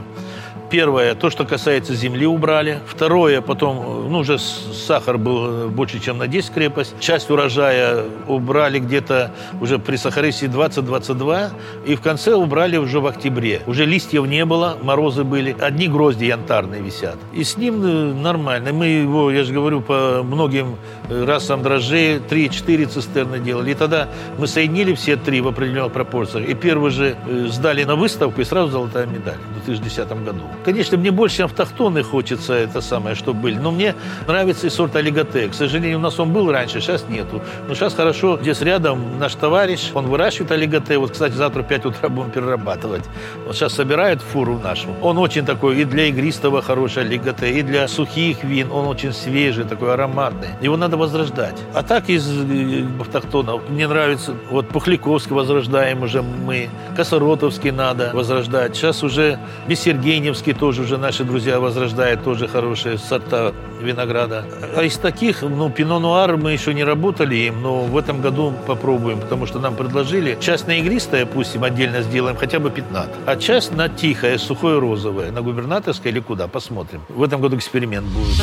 Первое, 0.70 1.14
то, 1.14 1.30
что 1.30 1.44
касается 1.44 1.94
земли, 1.94 2.26
убрали. 2.26 2.80
Второе, 2.86 3.40
потом, 3.40 4.10
ну, 4.10 4.18
уже 4.18 4.38
сахар 4.38 5.18
был 5.18 5.68
больше, 5.68 6.00
чем 6.00 6.18
на 6.18 6.26
10 6.26 6.52
крепость. 6.52 6.94
Часть 7.00 7.30
урожая 7.30 8.04
убрали 8.26 8.78
где-то 8.78 9.32
уже 9.60 9.78
при 9.78 9.96
сахарисе 9.96 10.46
20-22. 10.46 11.50
И 11.86 11.94
в 11.94 12.00
конце 12.00 12.34
убрали 12.34 12.76
уже 12.76 13.00
в 13.00 13.06
октябре. 13.06 13.62
Уже 13.66 13.84
листьев 13.84 14.26
не 14.26 14.44
было, 14.44 14.76
морозы 14.82 15.24
были. 15.24 15.54
Одни 15.60 15.88
грозди 15.88 16.24
янтарные 16.24 16.82
висят. 16.82 17.16
И 17.32 17.44
с 17.44 17.56
ним 17.56 17.84
э, 17.84 18.12
нормально. 18.14 18.72
Мы 18.72 18.86
его, 18.86 19.30
я 19.30 19.44
же 19.44 19.52
говорю, 19.52 19.80
по 19.80 20.22
многим 20.24 20.76
э, 21.08 21.24
расам 21.24 21.62
дрожжей 21.62 22.18
3-4 22.18 22.86
цистерны 22.86 23.38
делали. 23.38 23.72
И 23.72 23.74
тогда 23.74 24.08
мы 24.38 24.46
соединили 24.46 24.94
все 24.94 25.16
три 25.16 25.40
в 25.40 25.48
определенных 25.48 25.92
пропорциях. 25.92 26.48
И 26.48 26.54
первый 26.54 26.90
же 26.90 27.16
э, 27.26 27.46
сдали 27.48 27.84
на 27.84 27.96
выставку, 27.96 28.40
и 28.40 28.44
сразу 28.44 28.72
золотая 28.72 29.06
медаль 29.06 29.38
в 29.50 29.66
2010 29.66 30.08
году. 30.24 30.44
Конечно, 30.64 30.96
мне 30.96 31.10
больше 31.10 31.42
автохтоны 31.42 32.02
хочется, 32.02 32.54
это 32.54 32.80
самое, 32.80 33.14
что 33.14 33.34
были. 33.34 33.56
Но 33.56 33.70
мне 33.70 33.94
нравится 34.26 34.66
и 34.66 34.70
сорт 34.70 34.96
олиготе. 34.96 35.48
К 35.48 35.54
сожалению, 35.54 35.98
у 35.98 36.00
нас 36.00 36.18
он 36.18 36.32
был 36.32 36.50
раньше, 36.50 36.80
сейчас 36.80 37.08
нету. 37.08 37.42
Но 37.68 37.74
сейчас 37.74 37.94
хорошо. 37.94 38.38
Здесь 38.40 38.60
рядом 38.60 39.18
наш 39.18 39.34
товарищ, 39.34 39.90
он 39.94 40.06
выращивает 40.06 40.52
олиготе. 40.52 40.98
Вот, 40.98 41.12
кстати, 41.12 41.32
завтра 41.32 41.62
в 41.62 41.68
5 41.68 41.86
утра 41.86 42.08
будем 42.08 42.30
перерабатывать. 42.30 43.04
Вот 43.46 43.56
сейчас 43.56 43.74
собирает 43.74 44.20
фуру 44.22 44.58
нашу. 44.58 44.88
Он 45.02 45.18
очень 45.18 45.44
такой 45.44 45.80
и 45.80 45.84
для 45.84 46.06
игристого 46.06 46.62
хороший 46.62 47.02
олиготе, 47.02 47.50
и 47.58 47.62
для 47.62 47.88
сухих 47.88 48.44
вин. 48.44 48.70
Он 48.70 48.86
очень 48.86 49.12
свежий, 49.12 49.64
такой 49.64 49.92
ароматный. 49.92 50.48
Его 50.60 50.76
надо 50.76 50.96
возрождать. 50.96 51.56
А 51.74 51.82
так 51.82 52.08
из 52.08 52.26
э, 52.28 52.86
автохтонов 53.00 53.62
мне 53.68 53.88
нравится, 53.88 54.34
вот 54.50 54.68
Пухляковский 54.68 55.34
возрождаем 55.34 56.02
уже 56.02 56.22
мы, 56.22 56.68
Косоротовский 56.96 57.70
надо 57.70 58.10
возрождать. 58.12 58.76
Сейчас 58.76 59.02
уже 59.02 59.38
Бессергеневский 59.68 60.43
тоже 60.52 60.82
уже 60.82 60.98
наши 60.98 61.24
друзья 61.24 61.60
возрождают 61.60 62.22
тоже 62.24 62.48
хорошие 62.48 62.98
сорта 62.98 63.52
винограда. 63.80 64.44
А 64.76 64.82
из 64.82 64.96
таких, 64.96 65.42
ну, 65.42 65.70
пино 65.70 65.98
нуар 65.98 66.36
мы 66.36 66.52
еще 66.52 66.74
не 66.74 66.84
работали 66.84 67.36
им, 67.36 67.62
но 67.62 67.84
в 67.84 67.96
этом 67.96 68.20
году 68.20 68.52
попробуем, 68.66 69.20
потому 69.20 69.46
что 69.46 69.58
нам 69.58 69.74
предложили 69.76 70.36
часть 70.40 70.66
на 70.66 70.78
игристое, 70.78 71.26
пустим, 71.26 71.64
отдельно 71.64 72.02
сделаем, 72.02 72.36
хотя 72.36 72.58
бы 72.58 72.70
15, 72.70 73.14
а 73.26 73.36
часть 73.36 73.72
на 73.72 73.88
тихое, 73.88 74.38
сухое 74.38 74.78
розовое, 74.78 75.30
на 75.32 75.42
губернаторское 75.42 76.12
или 76.12 76.20
куда, 76.20 76.48
посмотрим. 76.48 77.00
В 77.08 77.22
этом 77.22 77.40
году 77.40 77.56
эксперимент 77.56 78.06
будет. 78.06 78.36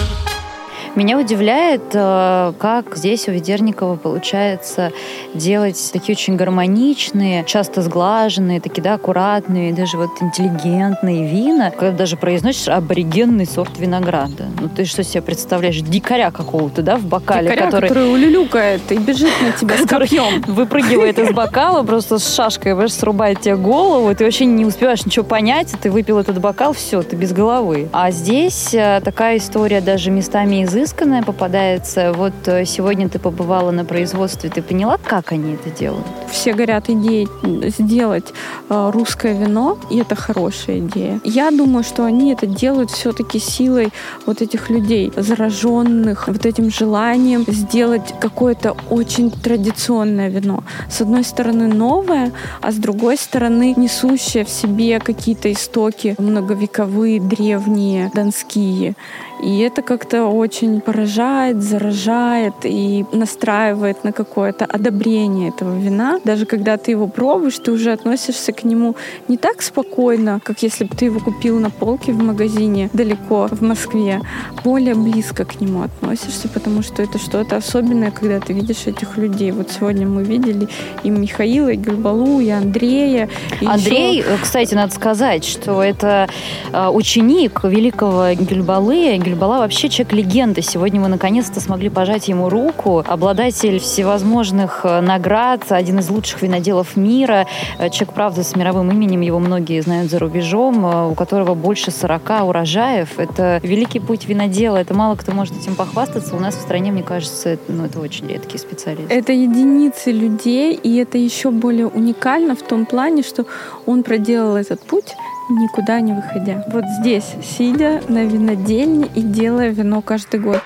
Меня 0.93 1.17
удивляет, 1.17 1.83
э, 1.93 2.53
как 2.60 2.98
здесь 2.98 3.29
у 3.29 3.31
Ведерникова 3.31 3.95
получается 3.95 4.91
делать 5.33 5.89
такие 5.93 6.15
очень 6.15 6.36
гармоничные, 6.36 7.45
часто 7.45 7.81
сглаженные, 7.81 8.60
такие, 8.60 8.81
да, 8.83 8.95
аккуратные, 8.95 9.71
даже 9.74 9.98
вот 9.98 10.10
интеллигентные 10.19 11.25
вина, 11.25 11.71
когда 11.71 11.98
даже 11.98 12.17
произносишь 12.17 12.67
аборигенный 12.67 13.45
сорт 13.45 13.79
винограда. 13.79 14.48
Ну, 14.60 14.67
ты 14.67 14.83
что 14.83 15.01
себе 15.03 15.21
представляешь? 15.21 15.79
Дикаря 15.79 16.29
какого-то, 16.29 16.81
да, 16.81 16.98
в 16.98 17.05
бокале, 17.05 17.50
Дикаря, 17.50 17.65
который... 17.67 17.88
который 17.88 18.12
улюлюкает 18.12 18.81
и 18.91 18.98
бежит 18.98 19.31
на 19.41 19.53
тебя 19.53 19.77
с 19.77 19.88
копьем. 19.88 20.41
выпрыгивает 20.45 21.17
из 21.19 21.31
бокала 21.31 21.83
просто 21.83 22.19
с 22.19 22.36
шашкой, 22.36 22.74
знаешь, 22.74 22.93
срубает 22.93 23.39
тебе 23.39 23.55
голову, 23.55 24.13
ты 24.13 24.25
вообще 24.25 24.43
не 24.43 24.65
успеваешь 24.65 25.05
ничего 25.05 25.24
понять, 25.24 25.74
ты 25.81 25.89
выпил 25.89 26.19
этот 26.19 26.41
бокал, 26.41 26.74
все, 26.74 27.01
ты 27.01 27.15
без 27.15 27.31
головы. 27.31 27.88
А 27.93 28.12
здесь 28.12 28.74
э, 28.74 29.00
такая 29.01 29.38
история 29.38 29.79
даже 29.79 30.12
местами 30.12 30.65
изысканная, 30.65 30.80
изысканное 30.81 31.21
попадается. 31.21 32.11
Вот 32.13 32.33
э, 32.45 32.65
сегодня 32.65 33.07
ты 33.07 33.19
побывала 33.19 33.71
на 33.71 33.85
производстве, 33.85 34.50
ты 34.50 34.61
поняла, 34.61 34.97
как 34.97 35.31
они 35.31 35.53
это 35.53 35.69
делают? 35.69 36.05
Все 36.31 36.53
горят 36.53 36.89
идеей 36.89 37.27
сделать 37.69 38.33
э, 38.69 38.91
русское 38.93 39.33
вино, 39.33 39.77
и 39.91 40.00
это 40.00 40.15
хорошая 40.15 40.79
идея. 40.79 41.19
Я 41.23 41.51
думаю, 41.51 41.83
что 41.83 42.03
они 42.03 42.33
это 42.33 42.47
делают 42.47 42.89
все-таки 42.89 43.39
силой 43.39 43.93
вот 44.25 44.41
этих 44.41 44.69
людей, 44.69 45.11
зараженных 45.15 46.27
вот 46.27 46.45
этим 46.45 46.71
желанием 46.71 47.45
сделать 47.47 48.13
какое-то 48.19 48.75
очень 48.89 49.29
традиционное 49.29 50.29
вино. 50.29 50.63
С 50.89 51.01
одной 51.01 51.23
стороны 51.23 51.67
новое, 51.67 52.31
а 52.61 52.71
с 52.71 52.75
другой 52.75 53.17
стороны 53.17 53.73
несущее 53.77 54.45
в 54.45 54.50
себе 54.50 55.00
какие-то 55.00 55.51
истоки 55.51 56.15
многовековые, 56.17 57.19
древние, 57.19 58.11
донские. 58.15 58.95
И 59.43 59.59
это 59.59 59.81
как-то 59.81 60.25
очень 60.25 60.71
поражает, 60.80 61.62
заражает 61.62 62.54
и 62.63 63.06
настраивает 63.12 64.04
на 64.04 64.12
какое-то 64.12 64.66
одобрение 64.66 65.50
этого 65.50 65.78
вина. 65.78 66.20
Даже 66.24 66.46
когда 66.46 66.78
ты 66.78 66.92
его 66.92 67.08
пробуешь, 67.08 67.60
ты 67.60 67.72
уже 67.72 67.92
относишься 67.92 68.54
к 68.54 68.63
нему 68.63 68.96
не 69.28 69.38
так 69.38 69.62
спокойно, 69.62 70.40
как 70.44 70.63
если 70.63 70.86
бы 70.86 70.96
ты 70.96 71.06
его 71.06 71.20
купил 71.20 71.60
на 71.60 71.70
полке 71.70 72.13
в 72.13 72.24
магазине 72.24 72.90
далеко 72.94 73.48
в 73.51 73.62
Москве. 73.62 74.22
Более 74.63 74.96
близко 74.96 75.46
к 75.46 75.60
нему 75.60 75.84
относишься, 75.84 76.48
потому 76.48 76.84
что 76.84 77.04
это 77.04 77.18
что-то 77.18 77.58
особенное, 77.58 78.12
когда 78.12 78.40
ты 78.40 78.54
видишь 78.54 78.88
этих 78.88 79.18
людей. 79.18 79.51
Вот 79.51 79.72
сегодня 79.72 80.08
мы 80.08 80.24
видели 80.24 80.68
и 81.04 81.10
Михаила, 81.10 81.70
и 81.70 81.78
Гульбалу, 81.78 82.40
и 82.40 82.50
Андрея. 82.50 83.30
И 83.60 83.66
Андрей, 83.66 84.20
еще... 84.20 84.38
кстати, 84.42 84.74
надо 84.75 84.94
сказать, 84.94 85.44
что 85.44 85.82
это 85.84 86.30
э, 86.72 86.88
ученик 86.90 87.63
великого 87.63 88.34
Гюльбалы, 88.34 89.18
Гюльбала 89.18 89.60
вообще 89.60 89.90
человек-легенда. 89.90 90.61
Сегодня 90.62 91.00
мы 91.00 91.08
наконец-то 91.08 91.60
смогли 91.60 91.89
пожать 91.89 92.27
ему 92.27 92.50
руку. 92.50 93.03
Обладатель 93.06 93.80
всевозможных 93.80 94.82
э, 94.84 95.01
наград, 95.01 95.72
один 95.72 96.00
из 96.00 96.10
лучших 96.10 96.41
виноделов 96.41 96.96
мира. 96.96 97.48
Э, 97.77 97.89
человек, 97.89 98.13
правда, 98.13 98.44
с 98.44 98.56
мировым 98.56 98.91
именем, 98.91 99.22
его 99.22 99.39
многие 99.39 99.82
знают 99.82 100.12
за 100.12 100.20
рубежом, 100.20 100.86
э, 100.86 101.10
у 101.10 101.15
которого 101.15 101.56
больше 101.56 101.91
40 101.91 102.44
урожаев. 102.44 103.20
Это 103.20 103.60
великий 103.63 104.00
путь 104.00 104.27
винодела. 104.27 104.77
Это 104.77 104.94
мало 104.94 105.15
кто 105.15 105.32
может 105.32 105.58
этим 105.58 105.75
похвастаться. 105.75 106.36
У 106.36 106.39
нас 106.39 106.56
в 106.56 106.62
стране, 106.62 106.91
мне 106.91 107.03
кажется, 107.03 107.58
ну, 107.68 107.86
это 107.86 108.00
очень 108.00 108.27
редкий 108.27 108.58
специалист. 108.58 109.12
Это 109.12 109.34
единицы 109.34 110.12
людей, 110.12 110.74
и 110.74 110.98
это 110.98 111.18
еще 111.18 111.51
более 111.51 111.88
уникально 111.88 112.56
в 112.56 112.62
том 112.62 112.86
плане, 112.86 113.24
что 113.24 113.46
он 113.86 114.03
проделал 114.03 114.56
этот 114.56 114.82
путь 114.82 115.15
никуда 115.60 116.01
не 116.01 116.13
выходя. 116.13 116.63
Вот 116.67 116.86
здесь, 117.00 117.36
сидя 117.43 118.01
на 118.08 118.24
винодельне 118.24 119.08
и 119.13 119.22
делая 119.22 119.70
вино 119.70 120.01
каждый 120.01 120.39
год. 120.39 120.62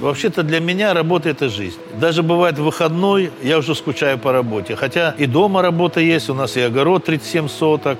Вообще-то 0.00 0.42
для 0.42 0.60
меня 0.60 0.94
работа– 0.94 1.28
это 1.30 1.50
жизнь. 1.50 1.76
Даже 2.00 2.22
бывает 2.22 2.58
выходной, 2.58 3.30
я 3.42 3.58
уже 3.58 3.74
скучаю 3.74 4.18
по 4.18 4.32
работе. 4.32 4.74
Хотя 4.74 5.14
и 5.18 5.26
дома 5.26 5.60
работа 5.60 6.00
есть, 6.00 6.30
у 6.30 6.34
нас 6.34 6.56
и 6.56 6.60
огород 6.60 7.04
37 7.04 7.48
соток, 7.48 7.98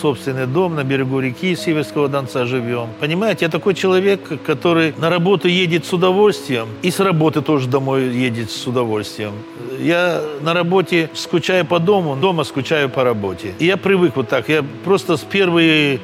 собственный 0.00 0.46
дом 0.46 0.74
на 0.74 0.82
берегу 0.82 1.20
реки 1.20 1.54
Северского 1.54 2.08
Донца 2.08 2.46
живем. 2.46 2.88
Понимаете, 2.98 3.44
я 3.44 3.50
такой 3.50 3.74
человек, 3.74 4.20
который 4.44 4.92
на 4.98 5.08
работу 5.08 5.46
едет 5.46 5.86
с 5.86 5.92
удовольствием 5.92 6.66
и 6.82 6.90
с 6.90 6.98
работы 6.98 7.42
тоже 7.42 7.68
домой 7.68 8.08
едет 8.08 8.50
с 8.50 8.66
удовольствием. 8.66 9.32
Я 9.78 10.22
на 10.40 10.52
работе 10.52 11.10
скучаю 11.14 11.64
по 11.64 11.78
дому, 11.78 12.16
дома 12.16 12.44
скучаю 12.44 12.88
по 12.88 13.04
работе. 13.04 13.54
И 13.60 13.66
я 13.66 13.76
привык 13.76 14.16
вот 14.16 14.28
так. 14.28 14.48
Я 14.48 14.64
просто 14.84 15.16
с 15.16 15.20
первой 15.20 16.00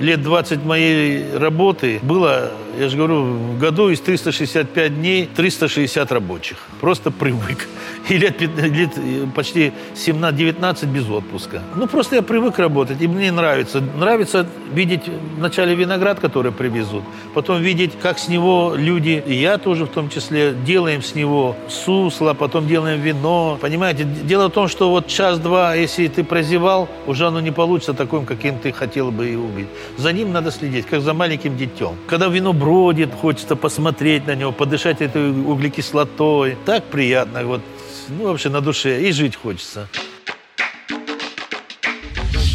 лет 0.00 0.22
20 0.22 0.64
моей 0.64 1.36
работы 1.36 2.00
было, 2.02 2.50
я 2.78 2.88
же 2.88 2.96
говорю, 2.96 3.22
в 3.24 3.58
году 3.58 3.88
из 3.88 4.00
365 4.00 4.94
дней 5.00 5.28
360 5.34 6.12
рабочих. 6.12 6.58
Просто 6.80 7.10
привык. 7.10 7.68
И 8.08 8.18
лет, 8.18 8.40
лет 8.40 8.90
почти 9.34 9.72
17-19 9.94 10.86
без 10.86 11.08
отпуска. 11.08 11.62
Ну, 11.74 11.88
просто 11.88 12.16
я 12.16 12.22
привык 12.22 12.58
работать, 12.58 13.00
и 13.00 13.08
мне 13.08 13.32
нравится. 13.32 13.80
Нравится 13.80 14.46
видеть 14.72 15.02
вначале 15.36 15.74
виноград, 15.74 16.20
который 16.20 16.52
привезут, 16.52 17.02
потом 17.34 17.62
видеть, 17.62 17.92
как 18.00 18.18
с 18.18 18.28
него 18.28 18.74
люди, 18.76 19.22
и 19.26 19.34
я 19.34 19.58
тоже 19.58 19.86
в 19.86 19.88
том 19.88 20.08
числе, 20.08 20.52
делаем 20.52 21.02
с 21.02 21.14
него 21.14 21.56
сусло, 21.68 22.34
потом 22.34 22.68
делаем 22.68 23.00
вино. 23.00 23.58
Понимаете, 23.60 24.04
дело 24.04 24.48
в 24.48 24.52
том, 24.52 24.68
что 24.68 24.90
вот 24.90 25.08
час-два, 25.08 25.74
если 25.74 26.06
ты 26.06 26.22
прозевал, 26.22 26.88
уже 27.06 27.26
оно 27.26 27.40
не 27.40 27.50
получится 27.50 27.94
таким, 27.94 28.24
каким 28.24 28.58
ты 28.58 28.72
хотел 28.72 29.10
бы 29.10 29.26
его 29.26 29.46
увидеть. 29.46 29.70
За 29.96 30.12
ним 30.12 30.32
надо 30.32 30.50
следить, 30.50 30.86
как 30.86 31.00
за 31.00 31.14
маленьким 31.14 31.56
детем. 31.56 31.96
Когда 32.06 32.28
вино 32.28 32.52
бродит, 32.52 33.14
хочется 33.14 33.56
посмотреть 33.56 34.26
на 34.26 34.34
него, 34.34 34.52
подышать 34.52 35.00
этой 35.00 35.30
углекислотой. 35.30 36.56
Так 36.64 36.84
приятно. 36.84 37.44
Вот 37.44 37.62
ну, 38.08 38.24
вообще 38.24 38.48
на 38.48 38.60
душе, 38.60 39.00
и 39.02 39.12
жить 39.12 39.36
хочется. 39.36 39.88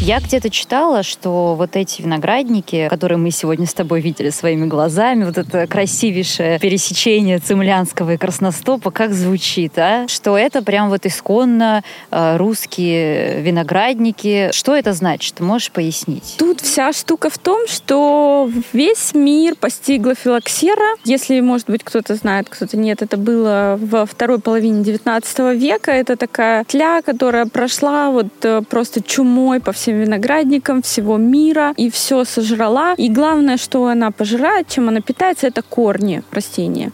Я 0.02 0.18
где-то 0.18 0.50
читала, 0.50 1.04
что 1.04 1.54
вот 1.54 1.76
эти 1.76 2.02
виноградники, 2.02 2.88
которые 2.90 3.18
мы 3.18 3.30
сегодня 3.30 3.66
с 3.66 3.72
тобой 3.72 4.00
видели 4.00 4.30
своими 4.30 4.66
глазами, 4.66 5.22
вот 5.22 5.38
это 5.38 5.68
красивейшее 5.68 6.58
пересечение 6.58 7.38
цемлянского 7.38 8.14
и 8.14 8.16
красностопа, 8.16 8.90
как 8.90 9.12
звучит, 9.12 9.78
а? 9.78 10.08
Что 10.08 10.36
это 10.36 10.60
прям 10.60 10.88
вот 10.88 11.06
исконно 11.06 11.84
э, 12.10 12.36
русские 12.36 13.42
виноградники. 13.42 14.50
Что 14.52 14.74
это 14.74 14.92
значит? 14.92 15.38
Можешь 15.38 15.70
пояснить? 15.70 16.34
Тут 16.36 16.60
вся 16.60 16.92
штука 16.92 17.30
в 17.30 17.38
том, 17.38 17.68
что 17.68 18.50
весь 18.72 19.14
мир 19.14 19.54
постигла 19.54 20.16
филоксера. 20.16 20.96
Если, 21.04 21.38
может 21.38 21.70
быть, 21.70 21.84
кто-то 21.84 22.16
знает, 22.16 22.48
кто-то 22.48 22.76
нет, 22.76 23.02
это 23.02 23.16
было 23.16 23.78
во 23.80 24.04
второй 24.04 24.40
половине 24.40 24.82
19 24.82 25.38
века. 25.56 25.92
Это 25.92 26.16
такая 26.16 26.64
тля, 26.64 27.02
которая 27.02 27.46
прошла 27.46 28.10
вот 28.10 28.26
э, 28.42 28.62
просто 28.68 29.00
чумой 29.00 29.60
по 29.60 29.70
всем 29.70 29.91
всем 29.92 30.00
виноградникам 30.00 30.80
всего 30.82 31.18
мира 31.18 31.74
и 31.76 31.88
все 31.90 32.24
сожрала. 32.24 32.94
И 32.98 33.08
главное, 33.08 33.56
что 33.56 33.86
она 33.86 34.10
пожирает, 34.10 34.68
чем 34.68 34.88
она 34.88 35.00
питается, 35.00 35.46
это 35.46 35.62
корни 35.62 36.22
растения. 36.32 36.92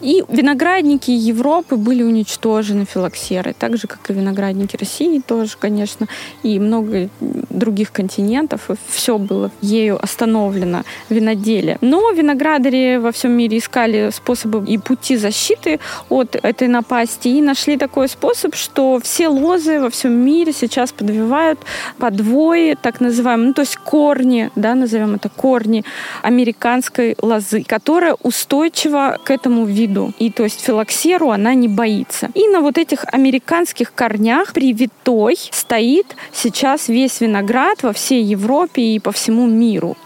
И 0.00 0.24
виноградники 0.28 1.10
Европы 1.10 1.76
были 1.76 2.02
уничтожены 2.02 2.84
филоксерой, 2.84 3.54
так 3.58 3.76
же, 3.76 3.86
как 3.86 4.10
и 4.10 4.12
виноградники 4.12 4.76
России 4.76 5.20
тоже, 5.26 5.56
конечно, 5.58 6.06
и 6.44 6.58
много 6.60 7.08
других 7.50 7.92
континентов. 7.92 8.70
Все 8.88 9.18
было 9.18 9.50
ею 9.62 9.98
остановлено, 10.02 10.82
виноделие. 11.10 11.78
Но 11.80 12.12
виноградари 12.12 12.98
во 12.98 13.10
всем 13.10 13.32
мире 13.32 13.58
искали 13.58 14.10
способы 14.12 14.64
и 14.72 14.78
пути 14.78 15.16
защиты 15.16 15.78
от 16.08 16.36
этой 16.36 16.68
напасти 16.68 17.28
и 17.28 17.42
нашли 17.42 17.76
такой 17.76 18.08
способ, 18.08 18.54
что 18.54 18.98
все 19.02 19.28
лозы 19.28 19.80
во 19.80 19.88
всем 19.88 20.12
мире 20.12 20.52
сейчас 20.52 20.92
подвивают 20.92 21.58
подвод 21.98 22.35
корневой, 22.36 22.76
так 22.80 23.00
называемый, 23.00 23.46
ну, 23.48 23.52
то 23.54 23.62
есть 23.62 23.76
корни, 23.76 24.50
да, 24.56 24.74
назовем 24.74 25.14
это 25.14 25.28
корни 25.28 25.84
американской 26.22 27.16
лозы, 27.22 27.64
которая 27.66 28.14
устойчива 28.22 29.18
к 29.24 29.30
этому 29.30 29.64
виду. 29.64 30.12
И 30.18 30.30
то 30.30 30.44
есть 30.44 30.60
филоксеру 30.60 31.30
она 31.30 31.54
не 31.54 31.68
боится. 31.68 32.30
И 32.34 32.48
на 32.48 32.60
вот 32.60 32.78
этих 32.78 33.04
американских 33.12 33.92
корнях 33.94 34.52
привитой 34.52 35.36
стоит 35.50 36.16
сейчас 36.32 36.88
весь 36.88 37.20
виноград 37.20 37.82
во 37.82 37.92
всей 37.92 38.22
Европе 38.22 38.82
и 38.82 38.98
по 38.98 39.12
всему 39.12 39.46
миру. 39.46 39.96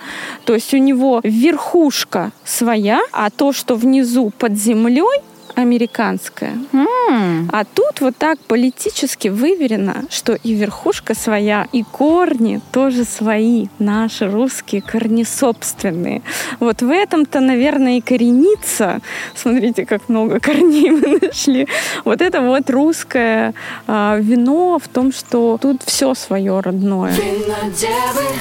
То 0.45 0.55
есть 0.55 0.75
у 0.75 0.79
него 0.79 1.21
верхушка 1.25 2.31
своя, 2.45 3.01
а 3.13 3.31
то, 3.31 3.53
что 3.53 3.75
внизу 3.75 4.31
под 4.39 4.53
землей, 4.57 5.23
американская. 5.61 6.59
Mm. 6.73 7.49
А 7.53 7.65
тут 7.65 8.01
вот 8.01 8.17
так 8.17 8.39
политически 8.41 9.29
выверено, 9.29 10.05
что 10.11 10.35
и 10.35 10.55
верхушка 10.55 11.15
своя, 11.15 11.67
и 11.73 11.83
корни 11.83 12.61
тоже 12.73 13.05
свои, 13.05 13.67
наши 13.79 14.31
русские 14.31 14.83
корни 14.83 15.25
собственные. 15.25 16.23
Вот 16.61 16.83
в 16.83 16.91
этом-то, 16.91 17.41
наверное, 17.41 17.99
и 17.99 18.01
коренится. 18.01 19.01
Смотрите, 19.35 19.87
как 19.87 20.09
много 20.09 20.41
корней 20.41 20.91
мы 20.91 21.19
нашли. 21.21 21.67
Вот 22.05 22.21
это 22.21 22.41
вот 22.41 22.71
русское 22.71 23.55
а, 23.87 24.19
вино 24.19 24.79
в 24.79 24.89
том, 24.89 25.13
что 25.13 25.59
тут 25.61 25.83
все 25.85 26.15
свое 26.15 26.61
родное. 26.61 27.15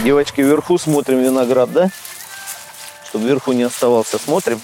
Девочки, 0.03 0.41
вверху 0.41 0.77
смотрим 0.77 1.21
виноград, 1.21 1.71
да? 1.71 1.89
Чтобы 3.09 3.25
вверху 3.25 3.53
не 3.53 3.63
оставался, 3.63 4.19
смотрим 4.19 4.59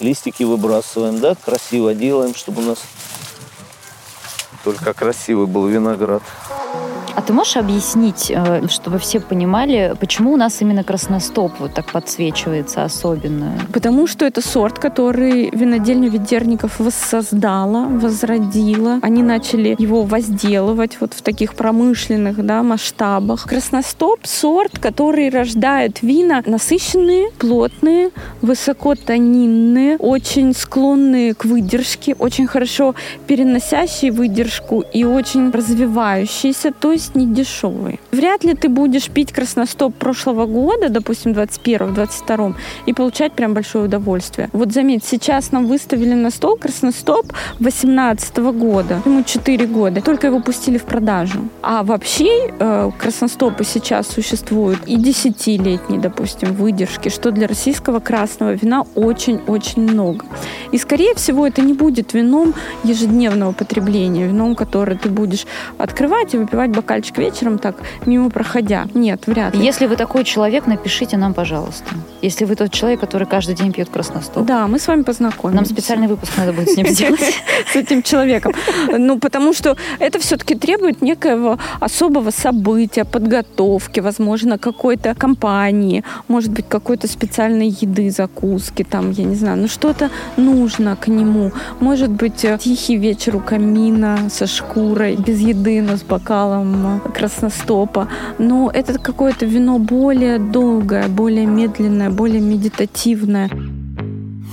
листики 0.00 0.42
выбрасываем, 0.42 1.20
да, 1.20 1.34
красиво 1.34 1.94
делаем, 1.94 2.34
чтобы 2.34 2.62
у 2.62 2.66
нас 2.66 2.78
только 4.64 4.92
красивый 4.92 5.46
был 5.46 5.66
виноград. 5.66 6.22
А 7.14 7.22
ты 7.22 7.32
можешь 7.32 7.56
объяснить, 7.56 8.30
э, 8.30 8.66
чтобы 8.68 8.98
все 8.98 9.20
понимали, 9.20 9.94
почему 10.00 10.32
у 10.32 10.36
нас 10.36 10.60
именно 10.62 10.84
красностоп 10.84 11.52
вот 11.58 11.74
так 11.74 11.86
подсвечивается 11.92 12.84
особенно? 12.84 13.58
Потому 13.72 14.06
что 14.06 14.24
это 14.24 14.40
сорт, 14.40 14.78
который 14.78 15.50
винодельня 15.50 16.08
Ведерников 16.08 16.78
воссоздала, 16.78 17.86
возродила. 17.86 18.98
Они 19.02 19.22
начали 19.22 19.74
его 19.78 20.02
возделывать 20.02 20.98
вот 21.00 21.14
в 21.14 21.22
таких 21.22 21.54
промышленных 21.54 22.44
да, 22.44 22.62
масштабах. 22.62 23.44
Красностоп— 23.44 24.20
сорт, 24.24 24.78
который 24.78 25.30
рождает 25.30 26.02
вина 26.02 26.42
насыщенные, 26.46 27.30
плотные, 27.38 28.10
высокотонинные, 28.40 29.96
очень 29.96 30.54
склонные 30.54 31.34
к 31.34 31.44
выдержке, 31.44 32.14
очень 32.14 32.46
хорошо 32.46 32.94
переносящие 33.26 34.12
выдержку 34.12 34.84
и 34.92 35.04
очень 35.04 35.50
развивающиеся, 35.50 36.72
то 36.72 36.92
есть 36.92 36.99
не 37.14 37.26
дешевые. 37.26 37.98
Вряд 38.12 38.44
ли 38.44 38.54
ты 38.54 38.68
будешь 38.68 39.08
пить 39.08 39.32
красностоп 39.32 39.94
прошлого 39.94 40.46
года, 40.46 40.88
допустим, 40.88 41.32
21-22, 41.32 42.54
и 42.86 42.92
получать 42.92 43.32
прям 43.32 43.54
большое 43.54 43.86
удовольствие. 43.86 44.48
Вот 44.52 44.72
заметь, 44.72 45.04
сейчас 45.04 45.52
нам 45.52 45.66
выставили 45.66 46.14
на 46.14 46.30
стол 46.30 46.56
красностоп 46.56 47.32
18 47.58 48.36
года. 48.36 49.00
Ему 49.04 49.22
4 49.22 49.66
года. 49.66 50.02
Только 50.02 50.26
его 50.26 50.40
пустили 50.40 50.78
в 50.78 50.84
продажу. 50.84 51.48
А 51.62 51.82
вообще 51.82 52.52
э, 52.58 52.90
красностопы 52.98 53.64
сейчас 53.64 54.08
существуют 54.08 54.80
и 54.86 54.96
10-летние, 54.96 56.00
допустим, 56.00 56.54
выдержки, 56.54 57.08
что 57.08 57.30
для 57.30 57.46
российского 57.46 58.00
красного 58.00 58.52
вина 58.52 58.84
очень-очень 58.94 59.82
много. 59.82 60.26
И, 60.72 60.78
скорее 60.78 61.14
всего, 61.14 61.46
это 61.46 61.62
не 61.62 61.72
будет 61.72 62.14
вином 62.14 62.54
ежедневного 62.84 63.52
потребления, 63.52 64.26
вином, 64.26 64.54
которое 64.54 64.96
ты 64.96 65.08
будешь 65.08 65.46
открывать 65.78 66.34
и 66.34 66.38
выпивать 66.38 66.70
бокал 66.70 66.89
бокальчик 66.90 67.18
вечером 67.18 67.58
так, 67.58 67.76
мимо 68.06 68.30
проходя. 68.30 68.88
Нет, 68.94 69.26
вряд 69.26 69.54
ли. 69.54 69.64
Если 69.64 69.86
вы 69.86 69.96
такой 69.96 70.24
человек, 70.24 70.66
напишите 70.66 71.16
нам, 71.16 71.34
пожалуйста. 71.34 71.84
Если 72.20 72.44
вы 72.44 72.56
тот 72.56 72.72
человек, 72.72 73.00
который 73.00 73.28
каждый 73.28 73.54
день 73.54 73.72
пьет 73.72 73.88
красностоп. 73.88 74.44
Да, 74.44 74.66
мы 74.66 74.78
с 74.80 74.88
вами 74.88 75.02
познакомимся. 75.02 75.56
Нам 75.56 75.64
специальный 75.64 76.08
выпуск 76.08 76.32
надо 76.36 76.52
будет 76.52 76.68
с 76.68 76.76
ним 76.76 76.88
сделать. 76.88 77.20
С 77.72 77.76
этим 77.76 78.02
человеком. 78.02 78.52
Ну, 78.98 79.18
потому 79.18 79.54
что 79.54 79.76
это 80.00 80.18
все-таки 80.18 80.56
требует 80.56 81.02
некоего 81.02 81.58
особого 81.80 82.30
события, 82.30 83.04
подготовки, 83.04 84.00
возможно, 84.00 84.58
какой-то 84.58 85.14
компании, 85.14 86.02
может 86.28 86.50
быть, 86.50 86.66
какой-то 86.68 87.06
специальной 87.06 87.68
еды, 87.68 88.10
закуски, 88.10 88.82
там, 88.82 89.12
я 89.12 89.24
не 89.24 89.36
знаю, 89.36 89.58
ну 89.58 89.68
что-то 89.68 90.10
нужно 90.36 90.96
к 90.96 91.10
нему. 91.10 91.52
Может 91.80 92.10
быть, 92.10 92.46
тихий 92.58 92.96
вечер 92.96 93.36
у 93.36 93.40
камина 93.40 94.18
со 94.30 94.46
шкурой, 94.46 95.16
без 95.16 95.38
еды, 95.38 95.82
но 95.82 95.96
с 95.96 96.02
бокалом 96.02 96.79
красностопа. 97.14 98.08
Но 98.38 98.70
это 98.72 98.98
какое-то 98.98 99.46
вино 99.46 99.78
более 99.78 100.38
долгое, 100.38 101.08
более 101.08 101.46
медленное, 101.46 102.10
более 102.10 102.40
медитативное. 102.40 103.50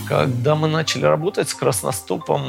Когда 0.08 0.56
мы 0.56 0.68
начали 0.68 1.06
работать 1.06 1.50
с 1.50 1.54
красностопом, 1.54 2.42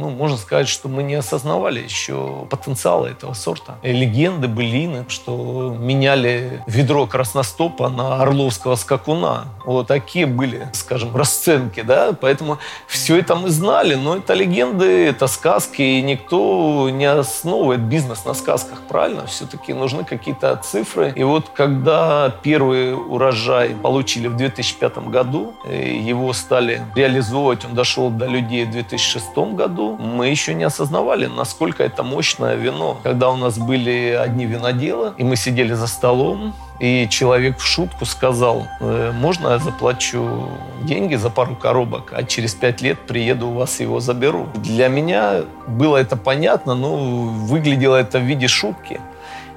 ну, 0.00 0.10
можно 0.10 0.36
сказать, 0.36 0.68
что 0.68 0.88
мы 0.88 1.02
не 1.02 1.14
осознавали 1.14 1.80
еще 1.80 2.46
потенциала 2.48 3.06
этого 3.06 3.34
сорта. 3.34 3.76
И 3.82 3.92
легенды, 3.92 4.48
былины, 4.48 5.04
что 5.08 5.76
меняли 5.78 6.62
ведро 6.66 7.06
красностопа 7.06 7.88
на 7.88 8.22
орловского 8.22 8.76
скакуна. 8.76 9.44
Вот 9.64 9.88
такие 9.88 10.26
были, 10.26 10.68
скажем, 10.72 11.14
расценки, 11.14 11.82
да, 11.82 12.12
поэтому 12.18 12.58
все 12.86 13.18
это 13.18 13.36
мы 13.36 13.50
знали, 13.50 13.94
но 13.94 14.16
это 14.16 14.34
легенды, 14.34 15.06
это 15.06 15.26
сказки, 15.26 15.82
и 15.82 16.02
никто 16.02 16.88
не 16.90 17.04
основывает 17.04 17.80
бизнес 17.80 18.24
на 18.24 18.34
сказках, 18.34 18.80
правильно? 18.88 19.26
Все-таки 19.26 19.74
нужны 19.74 20.04
какие-то 20.04 20.56
цифры. 20.56 21.12
И 21.14 21.22
вот 21.22 21.50
когда 21.54 22.32
первый 22.42 22.94
урожай 22.94 23.70
получили 23.70 24.28
в 24.28 24.36
2005 24.36 24.98
году, 25.08 25.54
его 25.68 26.32
стали 26.32 26.82
реализовывать, 26.94 27.64
он 27.64 27.74
дошел 27.74 28.10
до 28.10 28.26
людей 28.26 28.64
в 28.64 28.70
2006 28.70 29.36
году, 29.52 29.89
мы 29.98 30.28
еще 30.28 30.54
не 30.54 30.64
осознавали, 30.64 31.26
насколько 31.26 31.82
это 31.82 32.02
мощное 32.02 32.56
вино. 32.56 32.98
Когда 33.02 33.30
у 33.30 33.36
нас 33.36 33.58
были 33.58 34.18
одни 34.20 34.46
виноделы, 34.46 35.12
и 35.16 35.24
мы 35.24 35.36
сидели 35.36 35.74
за 35.74 35.86
столом, 35.86 36.54
и 36.80 37.08
человек 37.10 37.58
в 37.58 37.66
шутку 37.66 38.06
сказал, 38.06 38.66
«Э, 38.80 39.12
можно 39.12 39.48
я 39.48 39.58
заплачу 39.58 40.48
деньги 40.82 41.14
за 41.14 41.28
пару 41.30 41.54
коробок, 41.54 42.12
а 42.12 42.22
через 42.22 42.54
пять 42.54 42.80
лет 42.80 42.98
приеду 43.06 43.48
у 43.48 43.54
вас 43.54 43.80
его 43.80 44.00
заберу. 44.00 44.48
Для 44.54 44.88
меня 44.88 45.42
было 45.66 45.98
это 45.98 46.16
понятно, 46.16 46.74
но 46.74 46.96
выглядело 46.96 47.96
это 47.96 48.18
в 48.18 48.22
виде 48.22 48.48
шутки. 48.48 49.00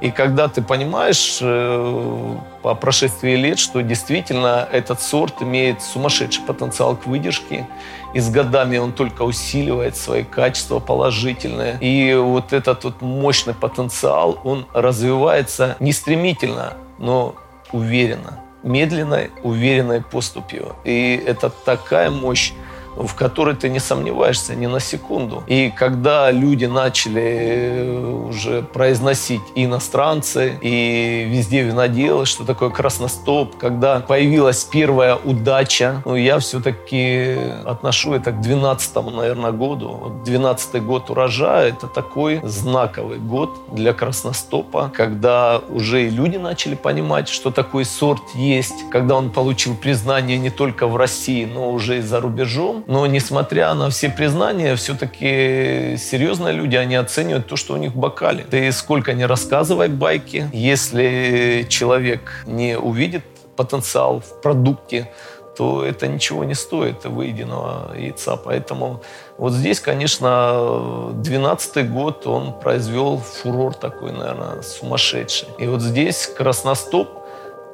И 0.03 0.11
когда 0.11 0.49
ты 0.49 0.61
понимаешь 0.61 1.37
э, 1.39 2.35
по 2.61 2.75
прошествии 2.75 3.37
лет, 3.37 3.57
что 3.57 3.81
действительно 3.81 4.67
этот 4.69 4.99
сорт 4.99 5.41
имеет 5.41 5.81
сумасшедший 5.81 6.43
потенциал 6.43 6.97
к 6.97 7.05
выдержке, 7.05 7.65
и 8.13 8.19
с 8.19 8.29
годами 8.29 8.77
он 8.79 8.91
только 8.91 9.21
усиливает 9.21 9.95
свои 9.95 10.25
качества 10.25 10.79
положительные. 10.79 11.77
И 11.79 12.13
вот 12.15 12.51
этот 12.51 12.83
вот 12.83 13.01
мощный 13.01 13.53
потенциал, 13.53 14.41
он 14.43 14.65
развивается 14.73 15.77
не 15.79 15.93
стремительно, 15.93 16.73
но 16.99 17.35
уверенно, 17.71 18.41
медленной, 18.61 19.31
уверенной 19.41 20.01
поступью. 20.01 20.75
И 20.83 21.23
это 21.25 21.49
такая 21.49 22.11
мощь, 22.11 22.51
в 22.95 23.13
которой 23.15 23.55
ты 23.55 23.69
не 23.69 23.79
сомневаешься 23.79 24.55
ни 24.55 24.67
на 24.67 24.79
секунду. 24.79 25.43
И 25.47 25.71
когда 25.75 26.31
люди 26.31 26.65
начали 26.65 27.21
э, 27.21 28.25
уже 28.29 28.61
произносить 28.61 29.41
иностранцы, 29.55 30.57
и 30.61 31.25
везде 31.29 31.63
виноделы, 31.63 32.25
что 32.25 32.45
такое 32.45 32.69
красностоп, 32.69 33.57
когда 33.57 33.99
появилась 33.99 34.63
первая 34.63 35.15
удача, 35.15 36.01
ну, 36.05 36.15
я 36.15 36.39
все-таки 36.39 37.37
отношу 37.65 38.13
это 38.13 38.31
к 38.31 38.41
12 38.41 38.95
наверное, 39.13 39.51
году. 39.51 39.89
Вот 39.89 40.23
12 40.23 40.83
год 40.83 41.09
урожая– 41.09 41.69
это 41.69 41.87
такой 41.87 42.41
знаковый 42.43 43.17
год 43.17 43.49
для 43.71 43.93
красностопа, 43.93 44.91
когда 44.93 45.61
уже 45.69 46.07
и 46.07 46.09
люди 46.09 46.37
начали 46.37 46.75
понимать, 46.75 47.29
что 47.29 47.51
такой 47.51 47.85
сорт 47.85 48.23
есть, 48.35 48.89
когда 48.91 49.15
он 49.15 49.29
получил 49.29 49.75
признание 49.75 50.37
не 50.37 50.49
только 50.49 50.87
в 50.87 50.95
России, 50.95 51.45
но 51.45 51.71
уже 51.71 51.99
и 51.99 52.01
за 52.01 52.19
рубежом. 52.19 52.82
Но 52.87 53.05
несмотря 53.05 53.73
на 53.73 53.89
все 53.89 54.09
признания, 54.09 54.75
все-таки 54.75 55.95
серьезные 55.97 56.53
люди, 56.53 56.75
они 56.75 56.95
оценивают 56.95 57.47
то, 57.47 57.55
что 57.55 57.73
у 57.73 57.77
них 57.77 57.91
в 57.91 57.97
бокале. 57.97 58.43
Ты 58.43 58.71
сколько 58.71 59.13
не 59.13 59.25
рассказывай 59.25 59.87
байки, 59.87 60.49
если 60.53 61.65
человек 61.69 62.43
не 62.45 62.77
увидит 62.77 63.23
потенциал 63.55 64.21
в 64.21 64.41
продукте, 64.41 65.09
то 65.55 65.85
это 65.85 66.07
ничего 66.07 66.43
не 66.43 66.55
стоит 66.55 67.05
выеденного 67.05 67.95
яйца. 67.95 68.35
Поэтому 68.37 69.01
вот 69.37 69.53
здесь, 69.53 69.79
конечно, 69.79 71.11
12 71.13 71.91
год 71.91 72.25
он 72.25 72.59
произвел 72.59 73.17
фурор 73.17 73.73
такой, 73.75 74.11
наверное, 74.11 74.61
сумасшедший. 74.61 75.47
И 75.59 75.67
вот 75.67 75.81
здесь 75.81 76.27
красностоп 76.27 77.22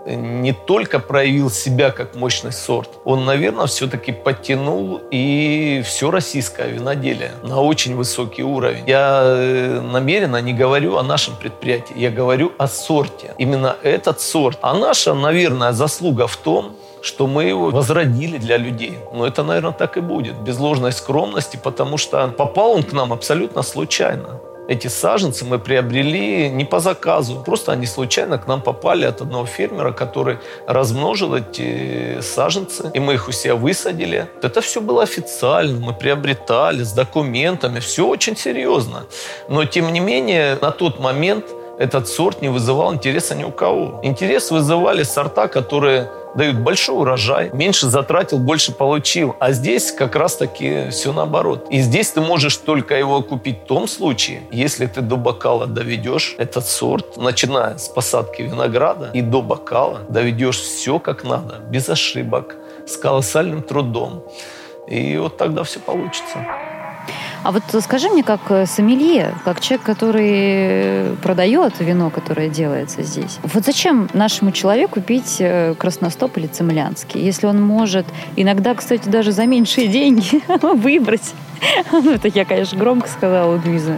не 0.06 0.54
только 0.54 1.00
проявил 1.00 1.50
себя 1.50 1.92
как 1.92 2.16
мощный 2.16 2.52
сорт, 2.52 2.90
он, 3.06 3.26
наверное, 3.26 3.66
все-таки 3.68 4.12
подтянул 4.12 5.02
и 5.12 5.82
все 5.86 6.12
российское 6.12 6.70
виноделие 6.70 7.32
на 7.44 7.62
очень 7.62 7.96
высокий 7.96 8.44
уровень. 8.44 8.84
Я 8.88 9.22
э, 9.24 9.82
намеренно 9.82 10.42
не 10.42 10.54
говорю 10.54 10.98
о 10.98 11.04
нашем 11.04 11.36
предприятии, 11.36 11.94
я 11.98 12.12
говорю 12.12 12.52
о 12.58 12.68
сорте. 12.68 13.34
Именно 13.38 13.76
этот 13.84 14.22
сорт. 14.22 14.58
А 14.62 14.74
наша, 14.74 15.14
наверное, 15.14 15.72
заслуга 15.72 16.28
в 16.28 16.38
том, 16.38 16.76
что 17.02 17.28
мы 17.28 17.46
его 17.46 17.70
возродили 17.70 18.38
для 18.38 18.58
людей. 18.58 18.98
Но 19.14 19.26
это, 19.26 19.44
наверное, 19.44 19.72
так 19.72 19.98
и 19.98 20.02
будет, 20.02 20.36
без 20.42 20.60
ложной 20.60 20.92
скромности, 20.92 21.60
потому 21.62 21.98
что 21.98 22.28
попал 22.28 22.72
он 22.72 22.84
к 22.84 22.94
нам 22.94 23.14
абсолютно 23.14 23.62
случайно. 23.62 24.40
Эти 24.70 24.86
саженцы 24.88 25.46
мы 25.46 25.58
приобрели 25.58 26.48
не 26.48 26.64
по 26.64 26.80
заказу. 26.80 27.42
Просто 27.44 27.72
они 27.72 27.88
случайно 27.88 28.38
к 28.38 28.46
нам 28.46 28.62
попали 28.62 29.04
от 29.04 29.20
одного 29.20 29.48
фермера, 29.48 29.92
который 29.92 30.38
размножил 30.68 31.34
эти 31.34 32.22
саженцы, 32.22 32.92
и 32.94 33.00
мы 33.00 33.16
их 33.16 33.28
у 33.28 33.32
себя 33.32 33.56
высадили. 33.56 34.28
Это 34.44 34.62
все 34.62 34.80
было 34.80 35.02
официально, 35.02 35.80
мы 35.80 35.94
приобретали 35.94 36.84
с 36.84 36.92
документами, 36.92 37.80
все 37.80 38.06
очень 38.06 38.38
серьезно. 38.38 39.08
Но, 39.50 39.66
тем 39.66 39.92
не 39.92 40.00
менее, 40.00 40.60
на 40.62 40.70
тот 40.70 41.00
момент 41.00 41.46
этот 41.80 42.10
сорт 42.10 42.42
не 42.42 42.50
вызывал 42.50 42.94
интереса 42.94 43.36
ни 43.36 43.46
у 43.46 43.52
кого. 43.52 44.02
Интерес 44.04 44.52
вызывали 44.52 45.04
сорта, 45.04 45.48
которые 45.48 46.12
дают 46.36 46.58
большой 46.58 46.98
урожай, 46.98 47.50
меньше 47.54 47.88
затратил, 47.88 48.38
больше 48.38 48.74
получил. 48.74 49.36
А 49.40 49.54
здесь 49.54 49.92
как 49.94 50.16
раз-таки 50.16 50.90
все 50.90 51.14
наоборот. 51.14 51.68
И 51.70 51.80
здесь 51.80 52.12
ты 52.12 52.20
можешь 52.20 52.58
только 52.58 52.96
его 52.96 53.22
купить 53.22 53.64
в 53.64 53.66
том 53.66 53.88
случае, 53.88 54.42
если 54.52 54.86
ты 54.88 55.02
до 55.02 55.16
бокала 55.16 55.68
доведешь 55.68 56.36
этот 56.38 56.68
сорт, 56.68 57.16
начиная 57.16 57.78
с 57.78 57.88
посадки 57.88 58.42
винограда 58.42 59.10
и 59.14 59.22
до 59.22 59.42
бокала, 59.42 60.02
доведешь 60.10 60.60
все 60.60 61.00
как 61.00 61.24
надо, 61.24 61.60
без 61.70 61.88
ошибок, 61.88 62.58
с 62.86 62.98
колоссальным 62.98 63.64
трудом. 63.64 64.24
И 64.88 65.18
вот 65.18 65.38
тогда 65.38 65.64
все 65.64 65.80
получится. 65.80 66.46
А 67.44 67.52
вот 67.52 67.64
скажи 67.82 68.10
мне, 68.10 68.24
как 68.24 68.42
э, 68.50 68.66
сомелье, 68.66 69.34
как 69.46 69.62
человек, 69.62 69.86
который 69.86 71.16
продает 71.18 71.74
вино, 71.80 72.10
которое 72.10 72.50
делается 72.50 73.04
здесь, 73.04 73.40
вот 73.44 73.66
зачем 73.66 74.10
нашему 74.14 74.52
человеку 74.52 75.02
пить 75.02 75.38
э, 75.40 75.74
красностоп 75.76 76.38
или 76.38 76.48
цемлянский, 76.48 77.22
если 77.22 77.48
он 77.48 77.62
может 77.62 78.06
иногда, 78.36 78.76
кстати, 78.76 79.08
даже 79.08 79.32
за 79.32 79.46
меньшие 79.46 79.88
деньги 80.00 80.42
выбрать 80.62 81.34
ну, 81.92 82.12
это 82.12 82.28
я, 82.28 82.46
конечно, 82.46 82.78
громко 82.78 83.08
сказала, 83.08 83.60
Луиза 83.66 83.98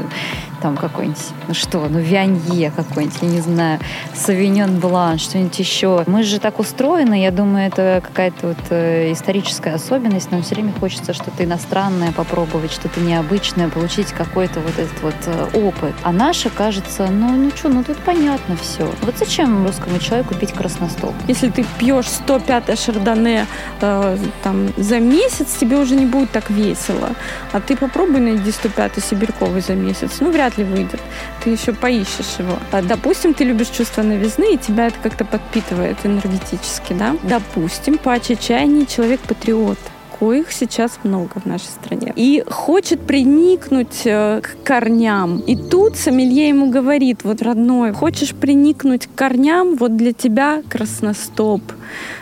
там 0.62 0.78
какой-нибудь, 0.78 1.20
ну 1.48 1.54
что, 1.54 1.88
ну 1.90 2.00
Вианье 2.00 2.72
какой-нибудь, 2.72 3.18
я 3.22 3.28
не 3.28 3.42
знаю, 3.42 3.80
Савиньон 4.14 4.80
Блан, 4.80 5.18
что-нибудь 5.18 5.58
еще. 5.60 6.04
Мы 6.08 6.24
же 6.24 6.40
так 6.40 6.60
устроены, 6.60 7.22
я 7.22 7.32
думаю, 7.32 7.68
это 7.68 8.02
какая-то 8.06 8.50
вот 8.50 8.58
э, 8.70 9.12
историческая 9.12 9.74
особенность. 9.74 10.32
Нам 10.32 10.44
все 10.44 10.56
время 10.56 10.74
хочется 10.80 11.14
что-то 11.14 11.44
иностранное 11.44 12.12
попробовать, 12.12 12.72
что-то 12.72 13.00
необычное, 13.00 13.70
получить 13.70 14.12
какой-то 14.12 14.60
вот 14.60 14.78
этот 14.78 15.02
вот 15.02 15.16
э, 15.26 15.68
опыт. 15.68 15.94
А 16.04 16.12
наша, 16.12 16.50
кажется, 16.50 17.08
ну, 17.10 17.36
ну 17.36 17.52
что, 17.56 17.70
ну 17.70 17.84
тут 17.84 17.98
понятно 17.98 18.56
все. 18.58 18.90
Вот 19.02 19.16
зачем 19.18 19.66
русскому 19.66 19.98
человеку 20.00 20.36
пить 20.36 20.54
красностол? 20.54 21.14
Если 21.28 21.50
ты 21.50 21.66
пьешь 21.80 22.08
105 22.08 22.80
шардоне 22.80 23.48
э, 23.82 24.18
там, 24.44 24.70
за 24.78 25.00
месяц, 25.00 25.56
тебе 25.60 25.78
уже 25.78 25.96
не 25.96 26.06
будет 26.06 26.32
так 26.32 26.50
весело. 26.50 27.10
А 27.54 27.60
ты 27.60 27.76
попробуй 27.76 28.20
найди 28.20 28.52
105 28.52 29.04
сибирьковый 29.04 29.62
за 29.62 29.76
месяц. 29.76 30.18
Ну, 30.20 30.32
вряд 30.32 30.58
ли 30.58 30.64
выйдет. 30.64 31.02
Ты 31.44 31.50
еще 31.50 31.74
поищешь 31.74 32.40
его. 32.40 32.58
А, 32.72 32.82
допустим, 32.82 33.34
ты 33.34 33.44
любишь 33.44 33.68
чувство 33.68 34.04
новизны, 34.04 34.54
и 34.54 34.58
тебя 34.58 34.88
это 34.88 34.98
как-то 35.04 35.26
подпитывает 35.26 35.98
энергетически, 36.04 36.94
да? 36.94 37.16
Допустим, 37.24 37.98
Пача 37.98 38.36
Чайни 38.36 38.86
человек-патриот 38.86 39.80
коих 40.22 40.52
сейчас 40.52 41.00
много 41.04 41.40
в 41.44 41.48
нашей 41.48 41.70
стране. 41.70 42.14
И 42.16 42.44
хочет 42.48 43.00
приникнуть 43.02 44.02
э, 44.06 44.42
к 44.42 44.64
корням. 44.64 45.40
И 45.40 45.56
тут 45.56 45.98
сомелье 45.98 46.50
ему 46.50 46.70
говорит, 46.70 47.24
вот, 47.24 47.42
родной, 47.42 47.92
хочешь 47.92 48.36
приникнуть 48.36 49.08
к 49.08 49.16
корням, 49.16 49.76
вот 49.76 49.98
для 49.98 50.14
тебя 50.14 50.62
красностоп, 50.70 51.64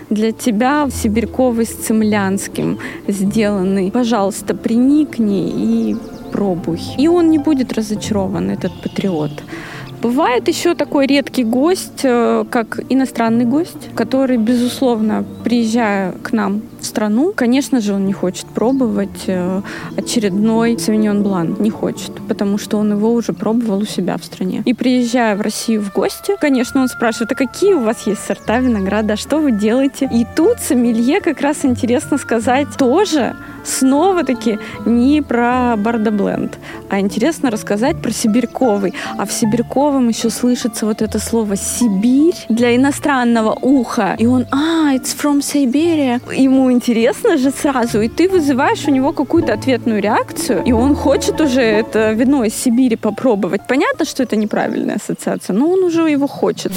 для 0.10 0.32
тебя 0.32 0.88
сибирьковый 0.90 1.66
с 1.66 1.76
цемлянским 1.76 2.80
сделанный. 3.08 3.92
Пожалуйста, 3.92 4.56
приникни 4.56 5.50
и 5.50 5.98
попробуй. 6.30 6.80
И 6.98 7.08
он 7.08 7.30
не 7.30 7.38
будет 7.38 7.74
разочарован, 7.74 8.50
этот 8.50 8.72
патриот. 8.82 9.32
Бывает 10.02 10.48
еще 10.48 10.76
такой 10.76 11.08
редкий 11.08 11.44
гость, 11.44 12.02
э, 12.04 12.46
как 12.50 12.80
иностранный 12.90 13.46
гость, 13.46 13.90
который, 13.96 14.38
безусловно, 14.38 15.26
приезжая 15.44 16.14
к 16.24 16.32
нам 16.32 16.62
страну, 16.86 17.34
конечно 17.36 17.82
же, 17.82 17.94
он 17.94 18.06
не 18.06 18.14
хочет 18.14 18.46
пробовать 18.48 19.24
э, 19.28 19.62
очередной 19.98 20.78
Савиньон 20.80 21.24
Блан. 21.24 21.56
Не 21.60 21.70
хочет, 21.70 22.12
потому 22.28 22.58
что 22.58 22.78
он 22.78 22.92
его 22.92 23.14
уже 23.14 23.34
пробовал 23.34 23.80
у 23.80 23.86
себя 23.86 24.18
в 24.18 24.24
стране. 24.24 24.64
И 24.66 24.74
приезжая 24.74 25.36
в 25.36 25.42
Россию 25.42 25.82
в 25.82 25.94
гости, 25.94 26.34
конечно, 26.40 26.82
он 26.82 26.88
спрашивает, 26.88 27.32
а 27.32 27.36
какие 27.36 27.74
у 27.74 27.80
вас 27.80 28.08
есть 28.08 28.26
сорта 28.26 28.60
винограда, 28.60 29.16
что 29.16 29.40
вы 29.40 29.52
делаете? 29.52 30.10
И 30.12 30.26
тут 30.36 30.60
сомелье 30.60 31.22
как 31.22 31.42
раз 31.42 31.66
интересно 31.66 32.18
сказать 32.18 32.68
тоже 32.78 33.36
снова-таки 33.64 34.60
не 34.86 35.22
про 35.22 35.76
бардобленд, 35.78 36.58
а 36.90 37.00
интересно 37.00 37.52
рассказать 37.52 38.02
про 38.02 38.12
сибирьковый. 38.12 38.94
А 39.18 39.26
в 39.26 39.32
сибирьковом 39.32 40.10
еще 40.10 40.30
слышится 40.30 40.86
вот 40.86 41.02
это 41.02 41.20
слово 41.20 41.56
«Сибирь» 41.56 42.36
для 42.50 42.76
иностранного 42.76 43.58
уха. 43.62 44.16
И 44.18 44.26
он, 44.26 44.46
а, 44.52 44.96
it's 44.96 45.16
from 45.16 45.40
Siberia. 45.40 46.22
Ему 46.36 46.69
интересно 46.72 47.38
же 47.38 47.52
сразу, 47.52 48.02
и 48.02 48.08
ты 48.08 48.30
вызываешь 48.30 48.88
у 48.88 48.92
него 48.92 49.12
какую-то 49.12 49.54
ответную 49.54 50.02
реакцию, 50.02 50.64
и 50.64 50.72
он 50.72 50.96
хочет 50.96 51.40
уже 51.42 51.62
это 51.62 52.12
вино 52.12 52.44
из 52.44 52.56
Сибири 52.56 52.96
попробовать. 52.96 53.62
Понятно, 53.68 54.06
что 54.06 54.24
это 54.24 54.36
неправильная 54.36 54.96
ассоциация, 54.96 55.54
но 55.56 55.70
он 55.70 55.84
уже 55.84 56.10
его 56.10 56.28
хочет. 56.28 56.72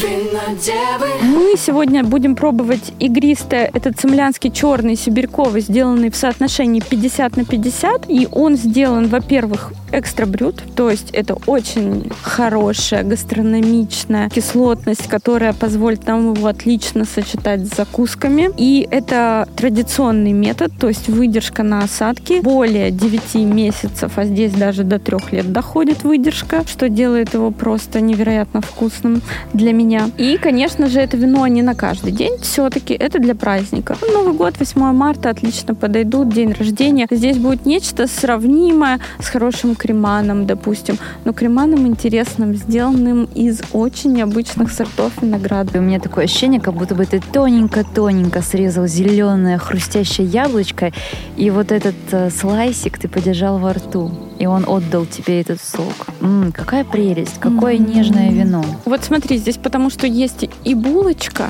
Мы 1.22 1.54
сегодня 1.56 2.04
будем 2.04 2.36
пробовать 2.36 2.92
игристое, 2.98 3.70
это 3.72 3.92
цемлянский 3.92 4.50
черный 4.50 4.96
сибирьковый, 4.96 5.60
сделанный 5.60 6.10
в 6.10 6.16
соотношении 6.16 6.80
50 6.80 7.36
на 7.36 7.44
50. 7.44 8.10
И 8.10 8.28
он 8.30 8.56
сделан, 8.56 9.08
во-первых, 9.08 9.72
экстра 9.92 10.26
брют, 10.26 10.62
то 10.74 10.90
есть 10.90 11.10
это 11.12 11.36
очень 11.46 12.10
хорошая 12.22 13.02
гастрономичная 13.02 14.30
кислотность, 14.30 15.06
которая 15.08 15.52
позволит 15.52 16.06
нам 16.06 16.34
его 16.34 16.46
отлично 16.46 17.04
сочетать 17.04 17.66
с 17.66 17.76
закусками. 17.76 18.50
И 18.56 18.86
это 18.90 19.48
традиционный 19.82 20.32
метод, 20.32 20.72
то 20.78 20.88
есть 20.88 21.08
выдержка 21.08 21.64
на 21.64 21.80
осадке 21.80 22.40
более 22.40 22.92
9 22.92 23.34
месяцев, 23.34 24.12
а 24.16 24.24
здесь 24.24 24.52
даже 24.52 24.84
до 24.84 25.00
3 25.00 25.18
лет 25.32 25.52
доходит 25.52 26.04
выдержка, 26.04 26.62
что 26.66 26.88
делает 26.88 27.34
его 27.34 27.50
просто 27.50 28.00
невероятно 28.00 28.60
вкусным 28.60 29.22
для 29.52 29.72
меня. 29.72 30.08
И, 30.18 30.38
конечно 30.40 30.86
же, 30.86 31.00
это 31.00 31.16
вино 31.16 31.46
не 31.48 31.62
на 31.62 31.74
каждый 31.74 32.12
день, 32.12 32.38
все-таки 32.40 32.94
это 32.94 33.18
для 33.18 33.34
праздника. 33.34 33.96
Новый 34.12 34.34
год, 34.34 34.54
8 34.58 34.80
марта 34.92 35.30
отлично 35.30 35.74
подойдут, 35.74 36.28
день 36.28 36.52
рождения. 36.52 37.08
Здесь 37.10 37.38
будет 37.38 37.66
нечто 37.66 38.06
сравнимое 38.06 39.00
с 39.18 39.26
хорошим 39.26 39.74
креманом, 39.74 40.46
допустим, 40.46 40.96
но 41.24 41.32
креманом 41.32 41.88
интересным, 41.88 42.54
сделанным 42.54 43.28
из 43.34 43.62
очень 43.72 44.12
необычных 44.12 44.70
сортов 44.70 45.12
винограда. 45.20 45.80
У 45.80 45.82
меня 45.82 45.98
такое 45.98 46.24
ощущение, 46.24 46.60
как 46.60 46.74
будто 46.74 46.94
бы 46.94 47.04
ты 47.04 47.20
тоненько-тоненько 47.32 48.42
срезал 48.42 48.86
зеленое 48.86 49.58
хрустящее 49.72 50.26
яблочко, 50.26 50.92
и 51.36 51.50
вот 51.50 51.72
этот 51.72 51.94
э, 52.10 52.30
слайсик 52.30 52.98
ты 52.98 53.08
подержал 53.08 53.58
во 53.58 53.72
рту, 53.72 54.10
и 54.38 54.44
он 54.46 54.64
отдал 54.68 55.06
тебе 55.06 55.40
этот 55.40 55.62
сок. 55.62 56.06
М, 56.20 56.52
какая 56.52 56.84
прелесть, 56.84 57.40
какое 57.40 57.76
М. 57.76 57.86
нежное 57.86 58.30
вино. 58.30 58.62
Вот 58.84 59.02
смотри, 59.02 59.38
здесь 59.38 59.56
потому 59.56 59.88
что 59.88 60.06
есть 60.06 60.44
и 60.64 60.74
булочка, 60.74 61.48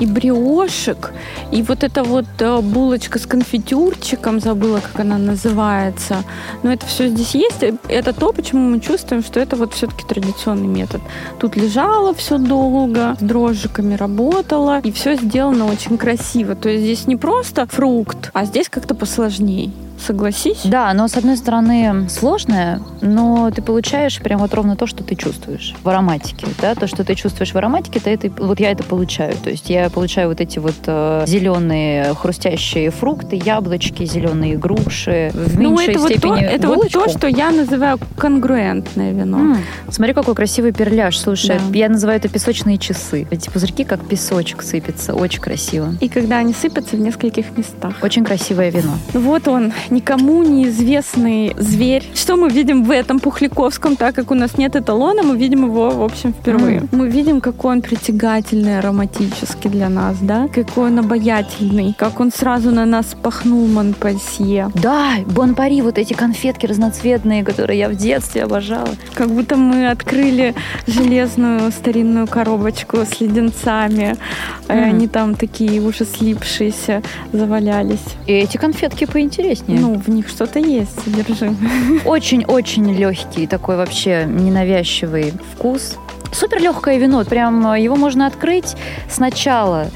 и 0.00 0.06
бриошек, 0.06 1.12
и 1.52 1.62
вот 1.62 1.82
эта 1.84 2.04
вот 2.04 2.26
э, 2.38 2.60
булочка 2.60 3.18
с 3.18 3.26
конфитюрчиком, 3.26 4.40
забыла, 4.40 4.80
как 4.80 5.00
она 5.00 5.18
называется. 5.18 6.22
Но 6.62 6.72
это 6.72 6.86
все 6.86 7.08
здесь 7.08 7.34
есть. 7.34 7.64
Это 7.88 8.12
то, 8.12 8.32
почему 8.32 8.70
мы 8.70 8.80
чувствуем, 8.80 9.22
что 9.22 9.40
это 9.40 9.56
вот 9.56 9.74
все-таки 9.74 10.04
традиционный 10.06 10.68
метод. 10.68 11.00
Тут 11.38 11.56
лежало 11.56 12.14
все 12.14 12.38
долго, 12.38 13.16
с 13.20 13.22
дрожжиками 13.22 13.94
работало, 13.94 14.80
и 14.84 14.92
все 14.92 15.16
сделано 15.16 15.66
очень 15.66 15.98
красиво. 15.98 16.54
То 16.54 16.68
есть 16.68 16.84
здесь 16.84 17.06
не 17.08 17.16
просто 17.16 17.57
фрукт, 17.66 18.30
а 18.32 18.44
здесь 18.44 18.68
как-то 18.68 18.94
посложнее. 18.94 19.70
Согласись? 20.04 20.60
Да, 20.64 20.92
но 20.94 21.08
с 21.08 21.16
одной 21.16 21.36
стороны 21.36 22.08
сложное, 22.08 22.80
но 23.00 23.50
ты 23.50 23.62
получаешь 23.62 24.18
прям 24.20 24.40
вот 24.40 24.54
ровно 24.54 24.76
то, 24.76 24.86
что 24.86 25.02
ты 25.04 25.14
чувствуешь 25.14 25.74
в 25.82 25.88
ароматике, 25.88 26.46
да, 26.60 26.74
то, 26.74 26.86
что 26.86 27.04
ты 27.04 27.14
чувствуешь 27.14 27.52
в 27.52 27.56
ароматике, 27.56 28.00
то 28.00 28.08
это, 28.10 28.30
вот 28.42 28.60
я 28.60 28.70
это 28.70 28.84
получаю, 28.84 29.34
то 29.42 29.50
есть 29.50 29.68
я 29.70 29.90
получаю 29.90 30.28
вот 30.28 30.40
эти 30.40 30.58
вот 30.58 30.74
э, 30.86 31.24
зеленые 31.26 32.14
хрустящие 32.14 32.90
фрукты, 32.90 33.40
яблочки, 33.44 34.04
зеленые 34.04 34.56
груши, 34.56 35.30
в 35.34 35.58
Ну, 35.60 35.70
меньшей 35.70 35.88
это, 35.94 35.98
вот 36.00 36.08
то, 36.08 36.18
степени 36.18 36.42
это 36.42 36.66
вот 36.68 36.76
булочку. 36.76 37.00
то, 37.04 37.10
что 37.10 37.26
я 37.26 37.50
называю 37.50 37.98
конгруентное 38.16 39.12
вино. 39.12 39.38
М, 39.38 39.58
Смотри, 39.90 40.14
какой 40.14 40.34
красивый 40.34 40.72
перляж. 40.72 41.18
Слушай, 41.18 41.58
Да. 41.58 41.76
я 41.78 41.88
называю 41.88 42.18
это 42.18 42.28
песочные 42.28 42.78
часы. 42.78 43.26
Эти 43.30 43.50
пузырьки 43.50 43.84
как 43.84 44.04
песочек 44.06 44.62
сыпятся. 44.62 45.14
Очень 45.14 45.40
красиво. 45.40 45.94
И 46.00 46.08
когда 46.08 46.38
они 46.38 46.52
сыпятся 46.52 46.96
в 46.96 47.00
нескольких 47.00 47.56
местах. 47.56 47.94
Очень 48.02 48.24
красивое 48.24 48.70
вино. 48.70 48.92
Вот 49.12 49.48
он, 49.48 49.72
никому 49.90 50.42
неизвестный 50.42 51.54
зверь. 51.58 52.04
Что 52.14 52.36
мы 52.36 52.48
видим 52.48 52.84
в 52.84 52.90
этом 52.90 53.20
Пухляковском, 53.20 53.96
так 53.96 54.14
как 54.14 54.30
у 54.30 54.34
нас 54.34 54.58
нет 54.58 54.76
эталона, 54.76 55.22
мы 55.22 55.36
видим 55.36 55.64
его, 55.66 55.90
в 55.90 56.02
общем, 56.02 56.32
впервые. 56.32 56.82
Мы 56.92 57.08
видим, 57.08 57.40
какой 57.40 57.72
он 57.76 57.82
притягательный 57.82 58.78
ароматически 58.78 59.68
для 59.68 59.88
нас, 59.88 60.16
да? 60.20 60.48
Какой 60.48 60.90
он 60.90 60.98
обаятельный, 60.98 61.94
как 61.98 62.20
он 62.20 62.32
сразу 62.32 62.70
на 62.70 62.86
нас 62.86 63.16
пахнул 63.20 63.66
Монпансье. 63.66 64.70
Да, 64.74 65.14
Бонпари, 65.26 65.80
вот 65.82 65.98
эти 65.98 66.12
конфетки 66.12 66.66
разноцветные, 66.66 67.44
которые 67.44 67.78
я 67.78 67.88
в 67.88 67.96
детстве 67.96 68.44
обожала. 68.44 68.88
Как 69.14 69.28
будто 69.28 69.56
мы 69.56 69.88
открыли 69.90 70.54
железную 70.86 71.70
старинную 71.72 72.26
коробочку 72.26 72.98
с 72.98 73.20
леденцами. 73.20 74.16
Мгм. 74.68 74.84
они 74.84 75.08
там 75.08 75.34
такие 75.34 75.80
уже 75.80 76.04
слипшиеся 76.04 77.02
завалялись. 77.32 78.04
И 78.26 78.32
эти 78.32 78.56
конфетки 78.56 79.06
поинтереснее. 79.06 79.77
Ну, 79.80 79.98
в 79.98 80.08
них 80.08 80.28
что-то 80.28 80.58
есть, 80.58 81.02
содержимое. 81.04 81.56
Очень-очень 82.04 82.92
легкий, 82.94 83.46
такой 83.46 83.76
вообще 83.76 84.24
ненавязчивый 84.26 85.32
вкус. 85.52 85.96
Супер 86.32 86.60
легкое 86.60 86.98
вино. 86.98 87.24
Прям 87.24 87.74
его 87.74 87.96
можно 87.96 88.26
открыть 88.26 88.76
сначала 89.08 89.88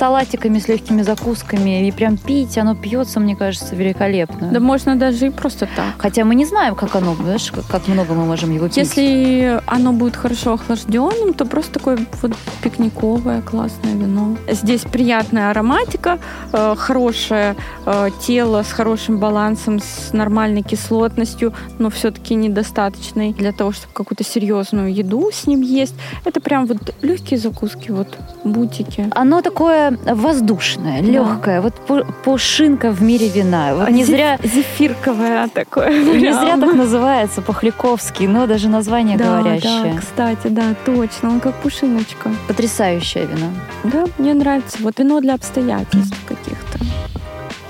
салатиками, 0.00 0.58
с 0.58 0.68
легкими 0.68 1.02
закусками 1.02 1.86
и 1.86 1.92
прям 1.92 2.16
пить. 2.16 2.56
Оно 2.58 2.74
пьется, 2.74 3.20
мне 3.20 3.36
кажется, 3.36 3.76
великолепно. 3.76 4.48
Да 4.50 4.58
можно 4.60 4.96
даже 4.96 5.26
и 5.26 5.30
просто 5.30 5.66
так. 5.76 5.84
Хотя 5.98 6.24
мы 6.24 6.34
не 6.34 6.46
знаем, 6.46 6.74
как 6.74 6.96
оно, 6.96 7.14
знаешь, 7.14 7.50
как- 7.52 7.66
как 7.66 7.86
много 7.88 8.14
мы 8.14 8.24
можем 8.24 8.50
его 8.54 8.66
пить. 8.68 8.76
Если 8.78 9.60
оно 9.66 9.92
будет 9.92 10.16
хорошо 10.16 10.54
охлажденным, 10.54 11.34
то 11.34 11.44
просто 11.44 11.72
такое 11.74 11.98
вот 12.22 12.32
пикниковое 12.62 13.42
классное 13.42 13.92
вино. 13.94 14.36
Здесь 14.50 14.80
приятная 14.82 15.50
ароматика, 15.50 16.18
э, 16.52 16.74
хорошее 16.78 17.54
э, 17.86 18.08
тело 18.26 18.62
с 18.62 18.72
хорошим 18.72 19.18
балансом, 19.18 19.80
с 19.80 20.12
нормальной 20.14 20.62
кислотностью, 20.62 21.52
но 21.78 21.90
все-таки 21.90 22.34
недостаточной 22.34 23.32
для 23.34 23.52
того, 23.52 23.72
чтобы 23.72 23.92
какую-то 23.92 24.24
серьезную 24.24 24.94
еду 24.94 25.30
с 25.32 25.46
ним 25.46 25.60
есть. 25.60 25.94
Это 26.24 26.40
прям 26.40 26.66
вот 26.66 26.94
легкие 27.02 27.38
закуски, 27.38 27.90
вот 27.90 28.08
бутики. 28.44 29.08
Оно 29.10 29.42
такое 29.42 29.89
воздушное, 30.04 31.00
легкое, 31.02 31.60
вот 31.60 31.74
пу- 31.86 32.06
пушинка 32.24 32.90
в 32.90 33.02
мире 33.02 33.28
вина. 33.28 33.74
Вот 33.74 33.88
не 33.90 34.02
Зеф- 34.04 34.06
зря, 34.06 34.38
зефирковое 34.42 35.48
такое. 35.48 35.90
не 36.14 36.32
зря 36.32 36.56
так 36.58 36.74
называется 36.74 37.42
Похляковский, 37.42 38.26
но 38.26 38.46
даже 38.46 38.68
название 38.68 39.16
Да, 39.18 39.38
говорящее. 39.40 39.94
да, 39.94 39.98
кстати, 40.00 40.46
да, 40.48 40.62
точно. 40.84 41.30
Он 41.30 41.40
как 41.40 41.54
пушиночка. 41.54 42.30
Потрясающее 42.48 43.26
вино. 43.26 43.48
Да, 43.84 44.04
мне 44.18 44.34
нравится. 44.34 44.78
Вот 44.80 44.98
вино 44.98 45.20
для 45.20 45.34
обстоятельств 45.34 46.16
каких-то. 46.26 46.59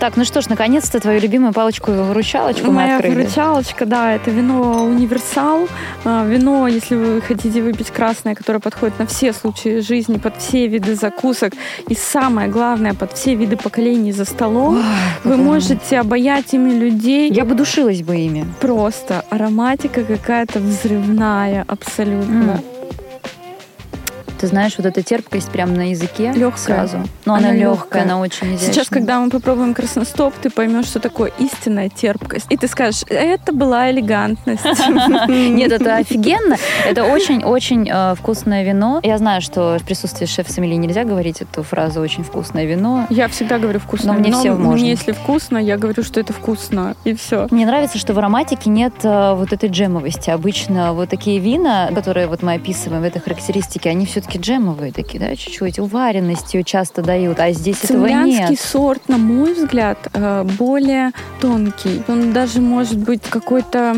Так, 0.01 0.17
ну 0.17 0.25
что 0.25 0.41
ж, 0.41 0.49
наконец-то 0.49 0.99
твою 0.99 1.21
любимую 1.21 1.53
палочку-выручалочку 1.53 2.69
мы 2.69 2.73
Моя 2.73 2.97
открыли. 2.97 3.17
выручалочка, 3.17 3.85
да, 3.85 4.15
это 4.15 4.31
вино 4.31 4.85
универсал. 4.85 5.69
А, 6.07 6.25
Вино, 6.25 6.67
если 6.69 6.97
вы 6.97 7.21
хотите 7.21 7.61
выпить 7.61 7.91
красное, 7.91 8.35
которое 8.35 8.61
подходит 8.61 8.99
на 8.99 9.05
все 9.07 9.35
случаи 9.35 9.81
жизни, 9.81 10.17
под 10.17 10.39
все 10.39 10.69
виды 10.69 10.95
закусок 10.95 11.53
и 11.87 11.95
самое 11.95 12.49
главное, 12.49 12.95
под 12.95 13.13
все 13.13 13.35
виды 13.35 13.59
поколений 13.59 14.13
за 14.13 14.25
столом. 14.25 14.79
Ой, 14.79 14.83
Вы 15.25 15.37
можете 15.37 15.99
обаять 16.01 16.55
ими 16.55 16.71
людей. 16.73 17.31
Я 17.31 17.45
бы 17.45 17.55
душилась 17.55 18.01
бы 18.03 18.17
ими. 18.17 18.47
Просто 18.59 19.27
ароматика 19.29 20.03
какая-то 20.03 20.61
взрывная 20.61 21.65
абсолютно. 21.69 22.53
М. 22.53 22.61
Ты 24.41 24.47
знаешь, 24.47 24.75
вот 24.79 24.87
эта 24.87 25.03
терпкость 25.03 25.51
прям 25.51 25.75
на 25.75 25.91
языке 25.91 26.33
Лёгкая. 26.35 26.59
сразу. 26.59 26.99
Но 27.27 27.35
она, 27.35 27.51
Она 27.51 27.59
легкая, 27.59 28.05
она 28.05 28.19
очень 28.19 28.55
изящная. 28.55 28.73
Сейчас, 28.73 28.89
когда 28.89 29.21
мы 29.21 29.29
попробуем 29.29 29.75
красностоп, 29.75 30.35
ты 30.41 30.49
поймешь, 30.49 30.87
что 30.87 30.99
такое 30.99 31.31
истинная 31.39 31.91
терпкость. 31.91 32.47
И 32.49 32.57
ты 32.57 32.67
скажешь, 32.67 33.03
это 33.09 33.53
была 33.53 33.91
элегантность. 33.91 34.65
Нет, 35.29 35.73
это 35.73 35.97
офигенно. 35.97 36.57
Это 36.89 37.05
очень-очень 37.05 37.89
э, 37.93 38.15
вкусное 38.15 38.65
вино. 38.65 39.01
Я 39.03 39.19
знаю, 39.19 39.43
что 39.43 39.77
в 39.79 39.85
присутствии 39.85 40.25
шеф-сомелье 40.25 40.79
нельзя 40.79 41.05
говорить 41.05 41.43
эту 41.43 41.63
фразу 41.63 42.01
«очень 42.01 42.25
вкусное 42.25 42.65
вино». 42.65 43.07
Я 43.11 43.29
всегда 43.29 43.59
говорю 43.59 43.79
вкусно. 43.79 44.15
Но 44.15 44.19
мне 44.21 44.33
всё 44.33 44.57
можно. 44.57 44.85
Если 44.85 45.13
вкусно, 45.13 45.59
я 45.59 45.77
говорю, 45.77 46.03
что 46.03 46.19
это 46.19 46.33
вкусно. 46.33 46.97
И 47.05 47.15
все. 47.15 47.47
Мне 47.51 47.67
нравится, 47.67 47.99
что 47.99 48.15
в 48.15 48.19
ароматике 48.19 48.71
нет 48.71 48.95
э, 49.03 49.35
вот 49.35 49.53
этой 49.53 49.69
джемовости. 49.69 50.31
Обычно 50.31 50.95
вот 50.95 51.11
такие 51.11 51.39
вина, 51.39 51.91
которые 51.95 52.27
вот 52.27 52.43
мы 52.43 52.55
описываем 52.55 53.03
в 53.03 53.05
этой 53.05 53.21
характеристике, 53.21 53.91
они 53.91 54.07
все-таки 54.07 54.30
все-таки 54.31 54.39
джемовые 54.39 54.93
такие, 54.93 55.19
да, 55.19 55.35
чуть-чуть. 55.35 55.79
Уваренностью 55.79 56.63
часто 56.63 57.03
дают, 57.03 57.39
а 57.41 57.53
здесь 57.53 57.85
этого 57.85 58.07
нет. 58.07 58.59
сорт, 58.59 59.09
на 59.09 59.19
мой 59.19 59.55
взгляд, 59.55 59.99
э, 60.13 60.45
более 60.59 61.13
тонкий. 61.41 62.03
Он 62.09 62.33
даже 62.33 62.61
может 62.61 62.99
быть 62.99 63.23
какой-то 63.29 63.97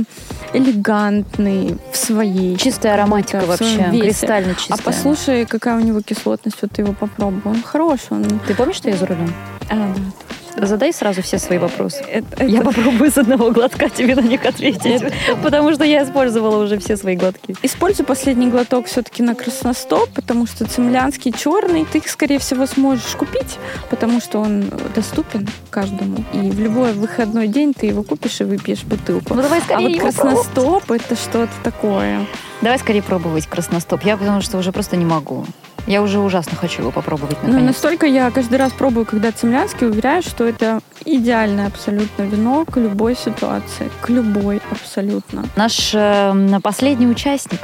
элегантный 0.52 1.76
в 1.92 1.96
своей. 1.96 2.56
Чистая 2.56 2.94
ароматика 2.94 3.44
вообще, 3.46 3.88
весе. 3.90 4.02
кристально 4.02 4.54
чистая. 4.54 4.78
А 4.78 4.82
послушай, 4.82 5.46
какая 5.46 5.76
у 5.76 5.80
него 5.80 6.00
кислотность, 6.00 6.58
вот 6.62 6.72
ты 6.72 6.82
его 6.82 6.92
попробуй. 6.92 7.40
Он 7.44 7.62
хороший, 7.62 8.10
он... 8.10 8.24
Ты 8.46 8.54
помнишь, 8.54 8.76
что 8.76 8.90
я 8.90 8.96
за 8.96 9.06
рулем? 9.06 9.32
А, 9.70 9.74
да. 9.74 10.41
Задай 10.56 10.92
сразу 10.92 11.22
все 11.22 11.38
свои 11.38 11.58
вопросы. 11.58 12.02
Это- 12.02 12.44
Я 12.44 12.60
это- 12.60 12.64
попробую 12.70 13.10
с 13.10 13.18
одного 13.18 13.50
глотка 13.50 13.88
тебе 13.88 14.14
на 14.14 14.20
них 14.20 14.44
ответить, 14.44 15.02
потому 15.42 15.72
что 15.74 15.84
я 15.84 16.02
использовала 16.04 16.62
уже 16.62 16.78
все 16.78 16.96
свои 16.96 17.16
глотки. 17.16 17.54
Используй 17.62 18.04
последний 18.06 18.48
глоток 18.48 18.86
все-таки 18.86 19.22
на 19.22 19.34
красностоп, 19.34 20.10
потому 20.14 20.46
что 20.46 20.64
цемлянский 20.66 21.32
черный 21.32 21.84
ты, 21.84 22.02
скорее 22.06 22.38
всего, 22.38 22.66
сможешь 22.66 23.16
купить, 23.16 23.58
потому 23.90 24.20
что 24.20 24.40
он 24.40 24.64
доступен 24.94 25.48
каждому. 25.70 26.24
И 26.32 26.50
в 26.50 26.60
любой 26.60 26.92
выходной 26.92 27.48
день 27.48 27.72
ты 27.74 27.86
его 27.86 28.02
купишь 28.02 28.40
и 28.40 28.44
выпьешь 28.44 28.84
бутылку. 28.84 29.34
Ну 29.34 29.42
давай 29.42 29.58
А 29.60 29.62
скорее 29.62 29.88
вот 29.88 29.96
его 29.96 30.00
красностоп 30.02 30.90
это 30.90 31.16
что-то 31.16 31.52
такое. 31.62 32.26
Давай 32.60 32.78
скорее 32.78 33.02
пробовать 33.02 33.46
красностоп. 33.46 34.02
Я 34.04 34.16
потому 34.16 34.40
что 34.40 34.58
уже 34.58 34.70
просто 34.72 34.96
не 34.96 35.04
могу. 35.04 35.46
Я 35.86 36.02
уже 36.02 36.20
ужасно 36.20 36.56
хочу 36.56 36.82
его 36.82 36.90
попробовать 36.90 37.36
Ну, 37.42 37.48
наконец. 37.48 37.66
настолько 37.74 38.06
я 38.06 38.30
каждый 38.30 38.58
раз 38.58 38.72
пробую, 38.72 39.04
когда 39.04 39.32
цемлянский, 39.32 39.86
уверяю, 39.86 40.22
что 40.22 40.44
это 40.44 40.80
идеальное 41.04 41.66
абсолютно 41.66 42.22
вино 42.22 42.64
к 42.64 42.76
любой 42.76 43.16
ситуации. 43.16 43.90
К 44.00 44.08
любой 44.08 44.60
абсолютно. 44.70 45.44
Наш 45.56 45.92
э, 45.94 46.60
последний 46.62 47.06
участник. 47.06 47.60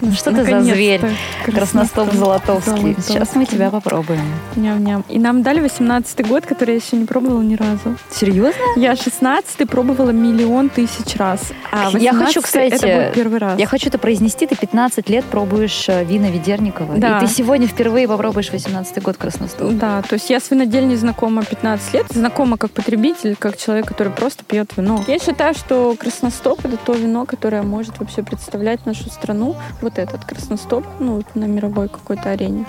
Ну, 0.00 0.12
что 0.12 0.32
ты 0.32 0.44
за 0.44 0.60
зверь? 0.62 1.00
Красностоп 1.44 2.12
Золотовский. 2.12 2.96
Сейчас 3.00 3.34
мы 3.34 3.46
тебя 3.46 3.70
попробуем. 3.70 4.20
Ням-ням. 4.56 5.04
И 5.08 5.18
нам 5.18 5.42
дали 5.42 5.62
18-й 5.62 6.24
год, 6.24 6.44
который 6.46 6.70
я 6.70 6.76
еще 6.76 6.96
не 6.96 7.06
пробовала 7.06 7.40
ни 7.40 7.54
разу. 7.56 7.96
Серьезно? 8.10 8.60
Я 8.76 8.92
16-й 8.92 9.66
пробовала 9.66 10.10
миллион 10.10 10.68
тысяч 10.68 11.16
раз. 11.16 11.40
А 11.72 11.90
Я 11.96 12.12
хочу, 12.12 12.40
18-й 12.40 12.42
кстати, 12.42 12.74
это 12.74 12.86
будет 12.86 13.14
первый 13.14 13.38
раз. 13.38 13.58
Я 13.58 13.66
хочу 13.66 13.88
это 13.88 13.98
произнести. 13.98 14.46
Ты 14.46 14.56
15 14.56 15.08
лет 15.08 15.24
пробуешь 15.24 15.88
э, 15.88 16.04
вина 16.04 16.30
Ведерникова. 16.30 16.96
Да. 16.98 17.18
И 17.18 17.26
ты 17.26 17.32
сегодня 17.32 17.66
впервые 17.66 18.06
попробуешь 18.08 18.50
18 18.50 19.02
год 19.02 19.16
красностоп. 19.16 19.72
Да, 19.72 20.02
то 20.02 20.14
есть 20.14 20.28
я 20.30 20.40
с 20.40 20.50
винодельней 20.50 20.96
знакома 20.96 21.44
15 21.44 21.94
лет, 21.94 22.06
знакома 22.10 22.56
как 22.58 22.70
потребитель, 22.70 23.36
как 23.36 23.56
человек, 23.56 23.86
который 23.86 24.12
просто 24.12 24.44
пьет 24.44 24.76
вино. 24.76 25.02
Я 25.06 25.18
считаю, 25.18 25.54
что 25.54 25.94
красностоп 25.98 26.64
это 26.64 26.76
то 26.76 26.92
вино, 26.92 27.24
которое 27.26 27.62
может 27.62 27.98
вообще 27.98 28.22
представлять 28.22 28.84
нашу 28.86 29.08
страну. 29.10 29.56
Вот 29.86 30.00
этот 30.00 30.24
красностоп, 30.24 30.84
ну, 30.98 31.18
вот 31.18 31.36
на 31.36 31.44
мировой 31.44 31.88
какой-то 31.88 32.30
арене. 32.30 32.66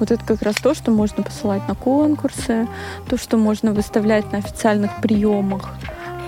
Вот 0.00 0.10
это 0.10 0.24
как 0.24 0.42
раз 0.42 0.56
то, 0.56 0.74
что 0.74 0.90
можно 0.90 1.22
посылать 1.22 1.62
на 1.68 1.76
конкурсы, 1.76 2.66
то, 3.08 3.16
что 3.16 3.36
можно 3.36 3.72
выставлять 3.72 4.32
на 4.32 4.38
официальных 4.38 5.00
приемах 5.00 5.68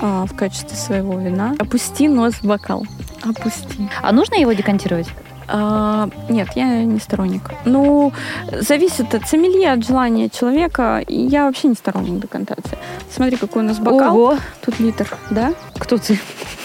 а, 0.01 0.25
в 0.27 0.37
качестве 0.37 0.77
своего 0.77 1.19
вина. 1.19 1.57
Опусти 1.59 2.07
нос 2.07 2.35
в 2.35 2.45
бокал. 2.45 2.87
Опусти. 3.25 3.91
А 4.01 4.13
нужно 4.13 4.37
его 4.37 4.53
декантировать? 4.53 5.09
А, 5.49 6.09
нет, 6.29 6.51
я 6.55 6.85
не 6.85 7.01
сторонник. 7.01 7.51
Ну, 7.65 8.13
зависит 8.53 9.13
от 9.13 9.27
сомелье, 9.27 9.73
от 9.73 9.85
желания 9.85 10.29
человека. 10.29 11.03
Я 11.09 11.47
вообще 11.47 11.67
не 11.67 11.75
сторонник 11.75 12.23
декантации. 12.23 12.79
Смотри, 13.11 13.37
какой 13.37 13.65
у 13.65 13.67
нас 13.67 13.81
бокал. 13.81 14.17
Ого! 14.17 14.39
Тут 14.65 14.79
литр, 14.79 15.09
да? 15.31 15.53
Кто 15.79 15.99
ты? 15.99 16.19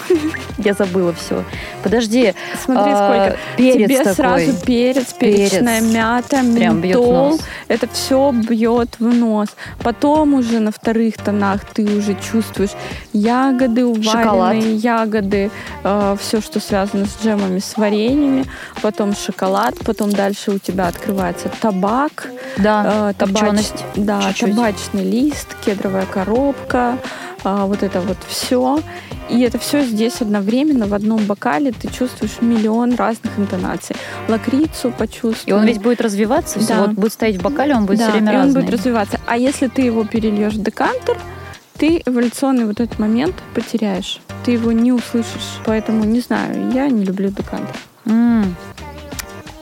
Я 0.58 0.74
забыла 0.74 1.12
все. 1.14 1.44
Подожди. 1.82 2.34
Смотри, 2.62 2.92
а, 2.94 2.96
сколько. 2.96 3.38
Перец 3.56 3.86
Тебе 3.88 3.98
такой. 3.98 4.14
сразу 4.14 4.66
перец, 4.66 5.12
перечная 5.12 5.80
Перец. 5.80 5.94
мята, 5.94 6.40
Прям 6.54 6.80
бьет 6.80 6.96
в 6.96 7.00
ментол. 7.00 7.12
нос. 7.30 7.40
Это 7.68 7.88
все 7.92 8.32
бьет 8.32 8.88
в 8.98 9.04
нос. 9.04 9.48
Потом 9.82 10.34
уже 10.34 10.60
на 10.60 10.70
вторых 10.72 11.16
тонах 11.16 11.64
ты 11.72 11.84
уже 11.84 12.14
чувствуешь 12.14 12.70
ягоды, 13.12 13.94
Шоколад. 14.02 14.34
уваренные 14.34 14.76
ягоды, 14.76 15.50
все, 15.82 16.40
что 16.40 16.60
связано 16.60 17.06
с 17.06 17.24
джемами, 17.24 17.58
с 17.58 17.76
вареньями. 17.76 18.44
Потом 18.82 19.14
шоколад, 19.14 19.74
потом 19.84 20.10
дальше 20.12 20.50
у 20.52 20.58
тебя 20.58 20.88
открывается 20.88 21.48
табак, 21.60 22.28
Да, 22.58 23.10
э, 23.10 23.14
табач- 23.24 23.70
да, 23.96 24.20
чуть-чуть. 24.32 24.54
табачный 24.56 25.04
лист, 25.04 25.48
кедровая 25.64 26.06
коробка, 26.06 26.98
а, 27.44 27.66
вот 27.66 27.82
это 27.82 28.00
вот 28.00 28.18
все. 28.26 28.80
И 29.30 29.40
это 29.40 29.58
все 29.58 29.82
здесь 29.84 30.20
одновременно 30.20 30.86
в 30.86 30.94
одном 30.94 31.24
бокале 31.24 31.72
ты 31.72 31.88
чувствуешь 31.88 32.40
миллион 32.40 32.94
разных 32.96 33.38
интонаций. 33.38 33.96
Лакрицу 34.28 34.90
почувствуешь. 34.90 35.44
И 35.46 35.52
он 35.52 35.64
ведь 35.64 35.80
будет 35.80 36.00
развиваться, 36.00 36.58
все 36.58 36.68
Да. 36.74 36.80
вот 36.82 36.90
будет 36.92 37.12
стоять 37.12 37.36
в 37.36 37.42
бокале, 37.42 37.74
он 37.74 37.86
будет 37.86 37.98
да, 37.98 38.04
все 38.08 38.12
время 38.12 38.32
и 38.32 38.36
он 38.36 38.42
разный. 38.44 38.60
будет 38.62 38.72
развиваться. 38.74 39.20
А 39.26 39.36
если 39.36 39.68
ты 39.68 39.82
его 39.82 40.04
перельешь 40.04 40.54
в 40.54 40.62
декантер, 40.62 41.16
ты 41.78 42.02
эволюционный 42.04 42.66
вот 42.66 42.80
этот 42.80 42.98
момент 42.98 43.34
потеряешь. 43.54 44.20
Ты 44.44 44.52
его 44.52 44.70
не 44.72 44.92
услышишь. 44.92 45.58
Поэтому, 45.64 46.04
не 46.04 46.20
знаю, 46.20 46.70
я 46.72 46.88
не 46.88 47.04
люблю 47.04 47.30
декантер. 47.30 47.76
М. 48.06 48.54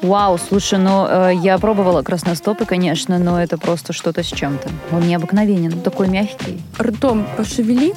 Вау, 0.03 0.39
слушай, 0.39 0.79
ну 0.79 1.07
э, 1.09 1.33
я 1.35 1.59
пробовала 1.59 2.03
красностопы, 2.03 2.65
конечно, 2.65 3.19
но 3.19 3.41
это 3.41 3.59
просто 3.59 3.93
что-то 3.93 4.23
с 4.23 4.27
чем-то. 4.27 4.69
Он 4.93 5.07
необыкновенен, 5.07 5.81
такой 5.83 6.09
мягкий. 6.09 6.61
Ртом 6.79 7.27
пошевели, 7.37 7.95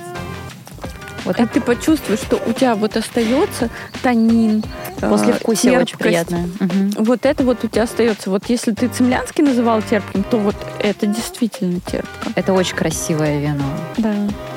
Вот 1.25 1.39
и 1.39 1.45
ты 1.45 1.61
почувствуешь, 1.61 2.19
что 2.19 2.37
у 2.45 2.51
тебя 2.51 2.75
вот 2.75 2.97
остается 2.97 3.69
танин, 4.01 4.61
э, 5.01 5.09
после 5.09 5.33
очень 5.45 5.71
терпкость. 5.71 5.97
приятное. 5.97 6.49
Мгм. 6.59 6.91
Вот 6.97 7.25
это 7.25 7.43
вот 7.45 7.63
у 7.63 7.67
тебя 7.69 7.83
остается. 7.83 8.29
Вот 8.29 8.43
если 8.49 8.73
ты 8.73 8.89
цемлянский 8.89 9.41
называл 9.43 9.81
терпким, 9.81 10.23
то 10.23 10.37
вот 10.37 10.55
это 10.79 11.07
действительно 11.07 11.79
терпко. 11.79 12.29
Это 12.35 12.51
очень 12.51 12.75
красивое 12.75 13.39
вино. 13.39 13.63
Да. 13.97 14.13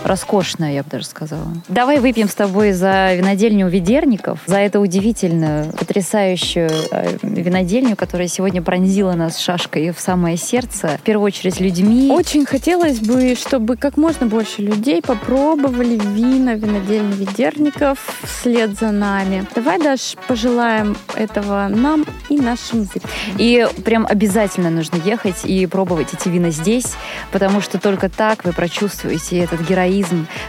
Роскошное, 0.07 0.73
я 0.73 0.83
бы 0.85 0.91
даже 0.91 1.05
сказала. 1.05 1.49
Давай 1.69 1.99
выпьем 1.99 2.29
с 2.29 2.35
тобой 2.35 2.73
за 2.73 3.15
винодельню 3.15 3.69
Ведерников, 3.69 4.41
за 4.47 4.59
эту 4.59 4.81
удивительную, 4.81 5.73
потрясающую 5.73 6.71
э, 6.93 7.19
винодельню, 7.23 7.97
которая 7.97 8.29
сегодня 8.29 8.63
пронзила 8.63 9.15
нас 9.15 9.39
шашкой 9.39 9.91
в 9.91 9.99
самое 9.99 10.37
сердце. 10.37 10.99
В 10.99 11.03
первую 11.03 11.27
очередь 11.27 11.59
людьми. 11.61 12.11
Очень 12.13 12.47
хотелось 12.47 13.01
бы, 13.01 13.35
чтобы 13.35 13.77
как 13.77 13.97
можно 13.97 14.27
больше 14.27 14.63
людей 14.63 15.03
попробовали 15.03 15.97
вина 15.97 16.55
винодельни 16.55 17.13
Ведерников 17.15 17.99
вслед 18.23 18.79
за 18.79 18.93
нами. 18.93 19.45
Давай, 19.57 19.79
Даш, 19.79 20.15
пожелаем 20.29 20.97
этого 21.17 21.67
нам 21.69 22.05
и 22.29 22.39
нашим 22.39 22.85
зрителям. 22.85 23.11
И 23.39 23.67
прям 23.85 24.07
обязательно 24.09 24.71
нужно 24.71 24.97
ехать 25.05 25.45
и 25.45 25.67
пробовать 25.67 26.15
эти 26.15 26.29
вина 26.29 26.51
здесь, 26.51 26.95
потому 27.33 27.61
что 27.61 27.81
только 27.81 28.09
так 28.09 28.45
вы 28.45 28.53
прочувствуете 28.53 29.39
этот 29.39 29.63
героизм, 29.69 29.96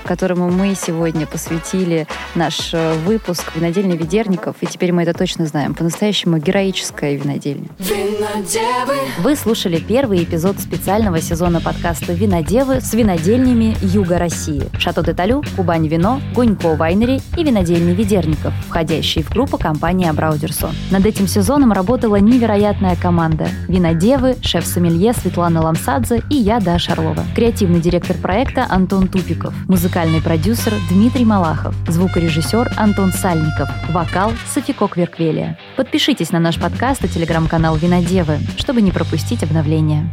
которому 0.04 0.50
мы 0.50 0.76
сегодня 0.76 1.26
посвятили 1.26 2.08
наш 2.36 2.74
э, 2.74 2.94
выпуск 3.06 3.52
«Винодельня 3.56 3.96
Ведерников». 3.96 4.56
И 4.62 4.66
теперь 4.66 4.92
мы 4.92 5.04
это 5.04 5.14
точно 5.14 5.46
знаем. 5.46 5.74
По-настоящему 5.74 6.38
героическая 6.38 7.16
винодельня. 7.16 7.68
Винодевы, 7.80 8.98
Вы 9.20 9.36
слушали 9.36 9.78
первый 9.80 10.24
эпизод 10.24 10.60
специального 10.60 11.22
сезона 11.22 11.62
подкаста 11.62 12.14
«Винодевы» 12.14 12.82
с 12.82 12.94
винодельнями 12.94 13.76
Юга 13.82 14.18
России. 14.18 14.64
Шато 14.80 15.02
де 15.04 15.14
Талю, 15.14 15.44
Кубань 15.56 15.88
Вино, 15.88 16.22
Гунько 16.34 16.76
Вайнери 16.76 17.22
и 17.38 17.44
винодельни 17.44 17.94
Ведерников, 17.94 18.54
входящие 18.68 19.24
в 19.24 19.30
группу 19.30 19.58
компании 19.58 20.08
Абраудерсон. 20.08 20.72
Над 20.92 21.06
этим 21.06 21.28
сезоном 21.28 21.72
работала 21.72 22.18
невероятная 22.18 22.96
команда. 22.96 23.48
Винодевы, 23.68 24.36
шеф-сомелье 24.42 25.14
Светлана 25.14 25.62
Ламсадзе 25.62 26.24
и 26.30 26.36
я, 26.36 26.60
Даша 26.60 26.94
Орлова. 26.94 27.24
Креативный 27.36 27.80
директор 27.80 28.16
проекта 28.18 28.66
Антон 28.70 29.08
Новиков, 29.38 29.54
музыкальный 29.67 30.21
продюсер 30.21 30.73
Дмитрий 30.89 31.26
Малахов, 31.26 31.76
звукорежиссер 31.88 32.73
Антон 32.76 33.12
Сальников, 33.12 33.69
вокал 33.89 34.34
Софико 34.52 34.88
Кверквелия. 34.88 35.58
Подпишитесь 35.76 36.32
на 36.32 36.39
наш 36.39 36.60
подкаст 36.60 37.04
и 37.04 37.08
телеграм-канал 37.08 37.76
Винодевы, 37.76 38.39
чтобы 38.58 38.82
не 38.82 38.91
пропустить 38.91 39.43
обновления. 39.43 40.10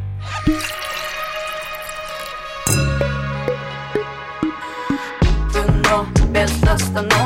Без 6.33 6.51
остановки 6.65 7.24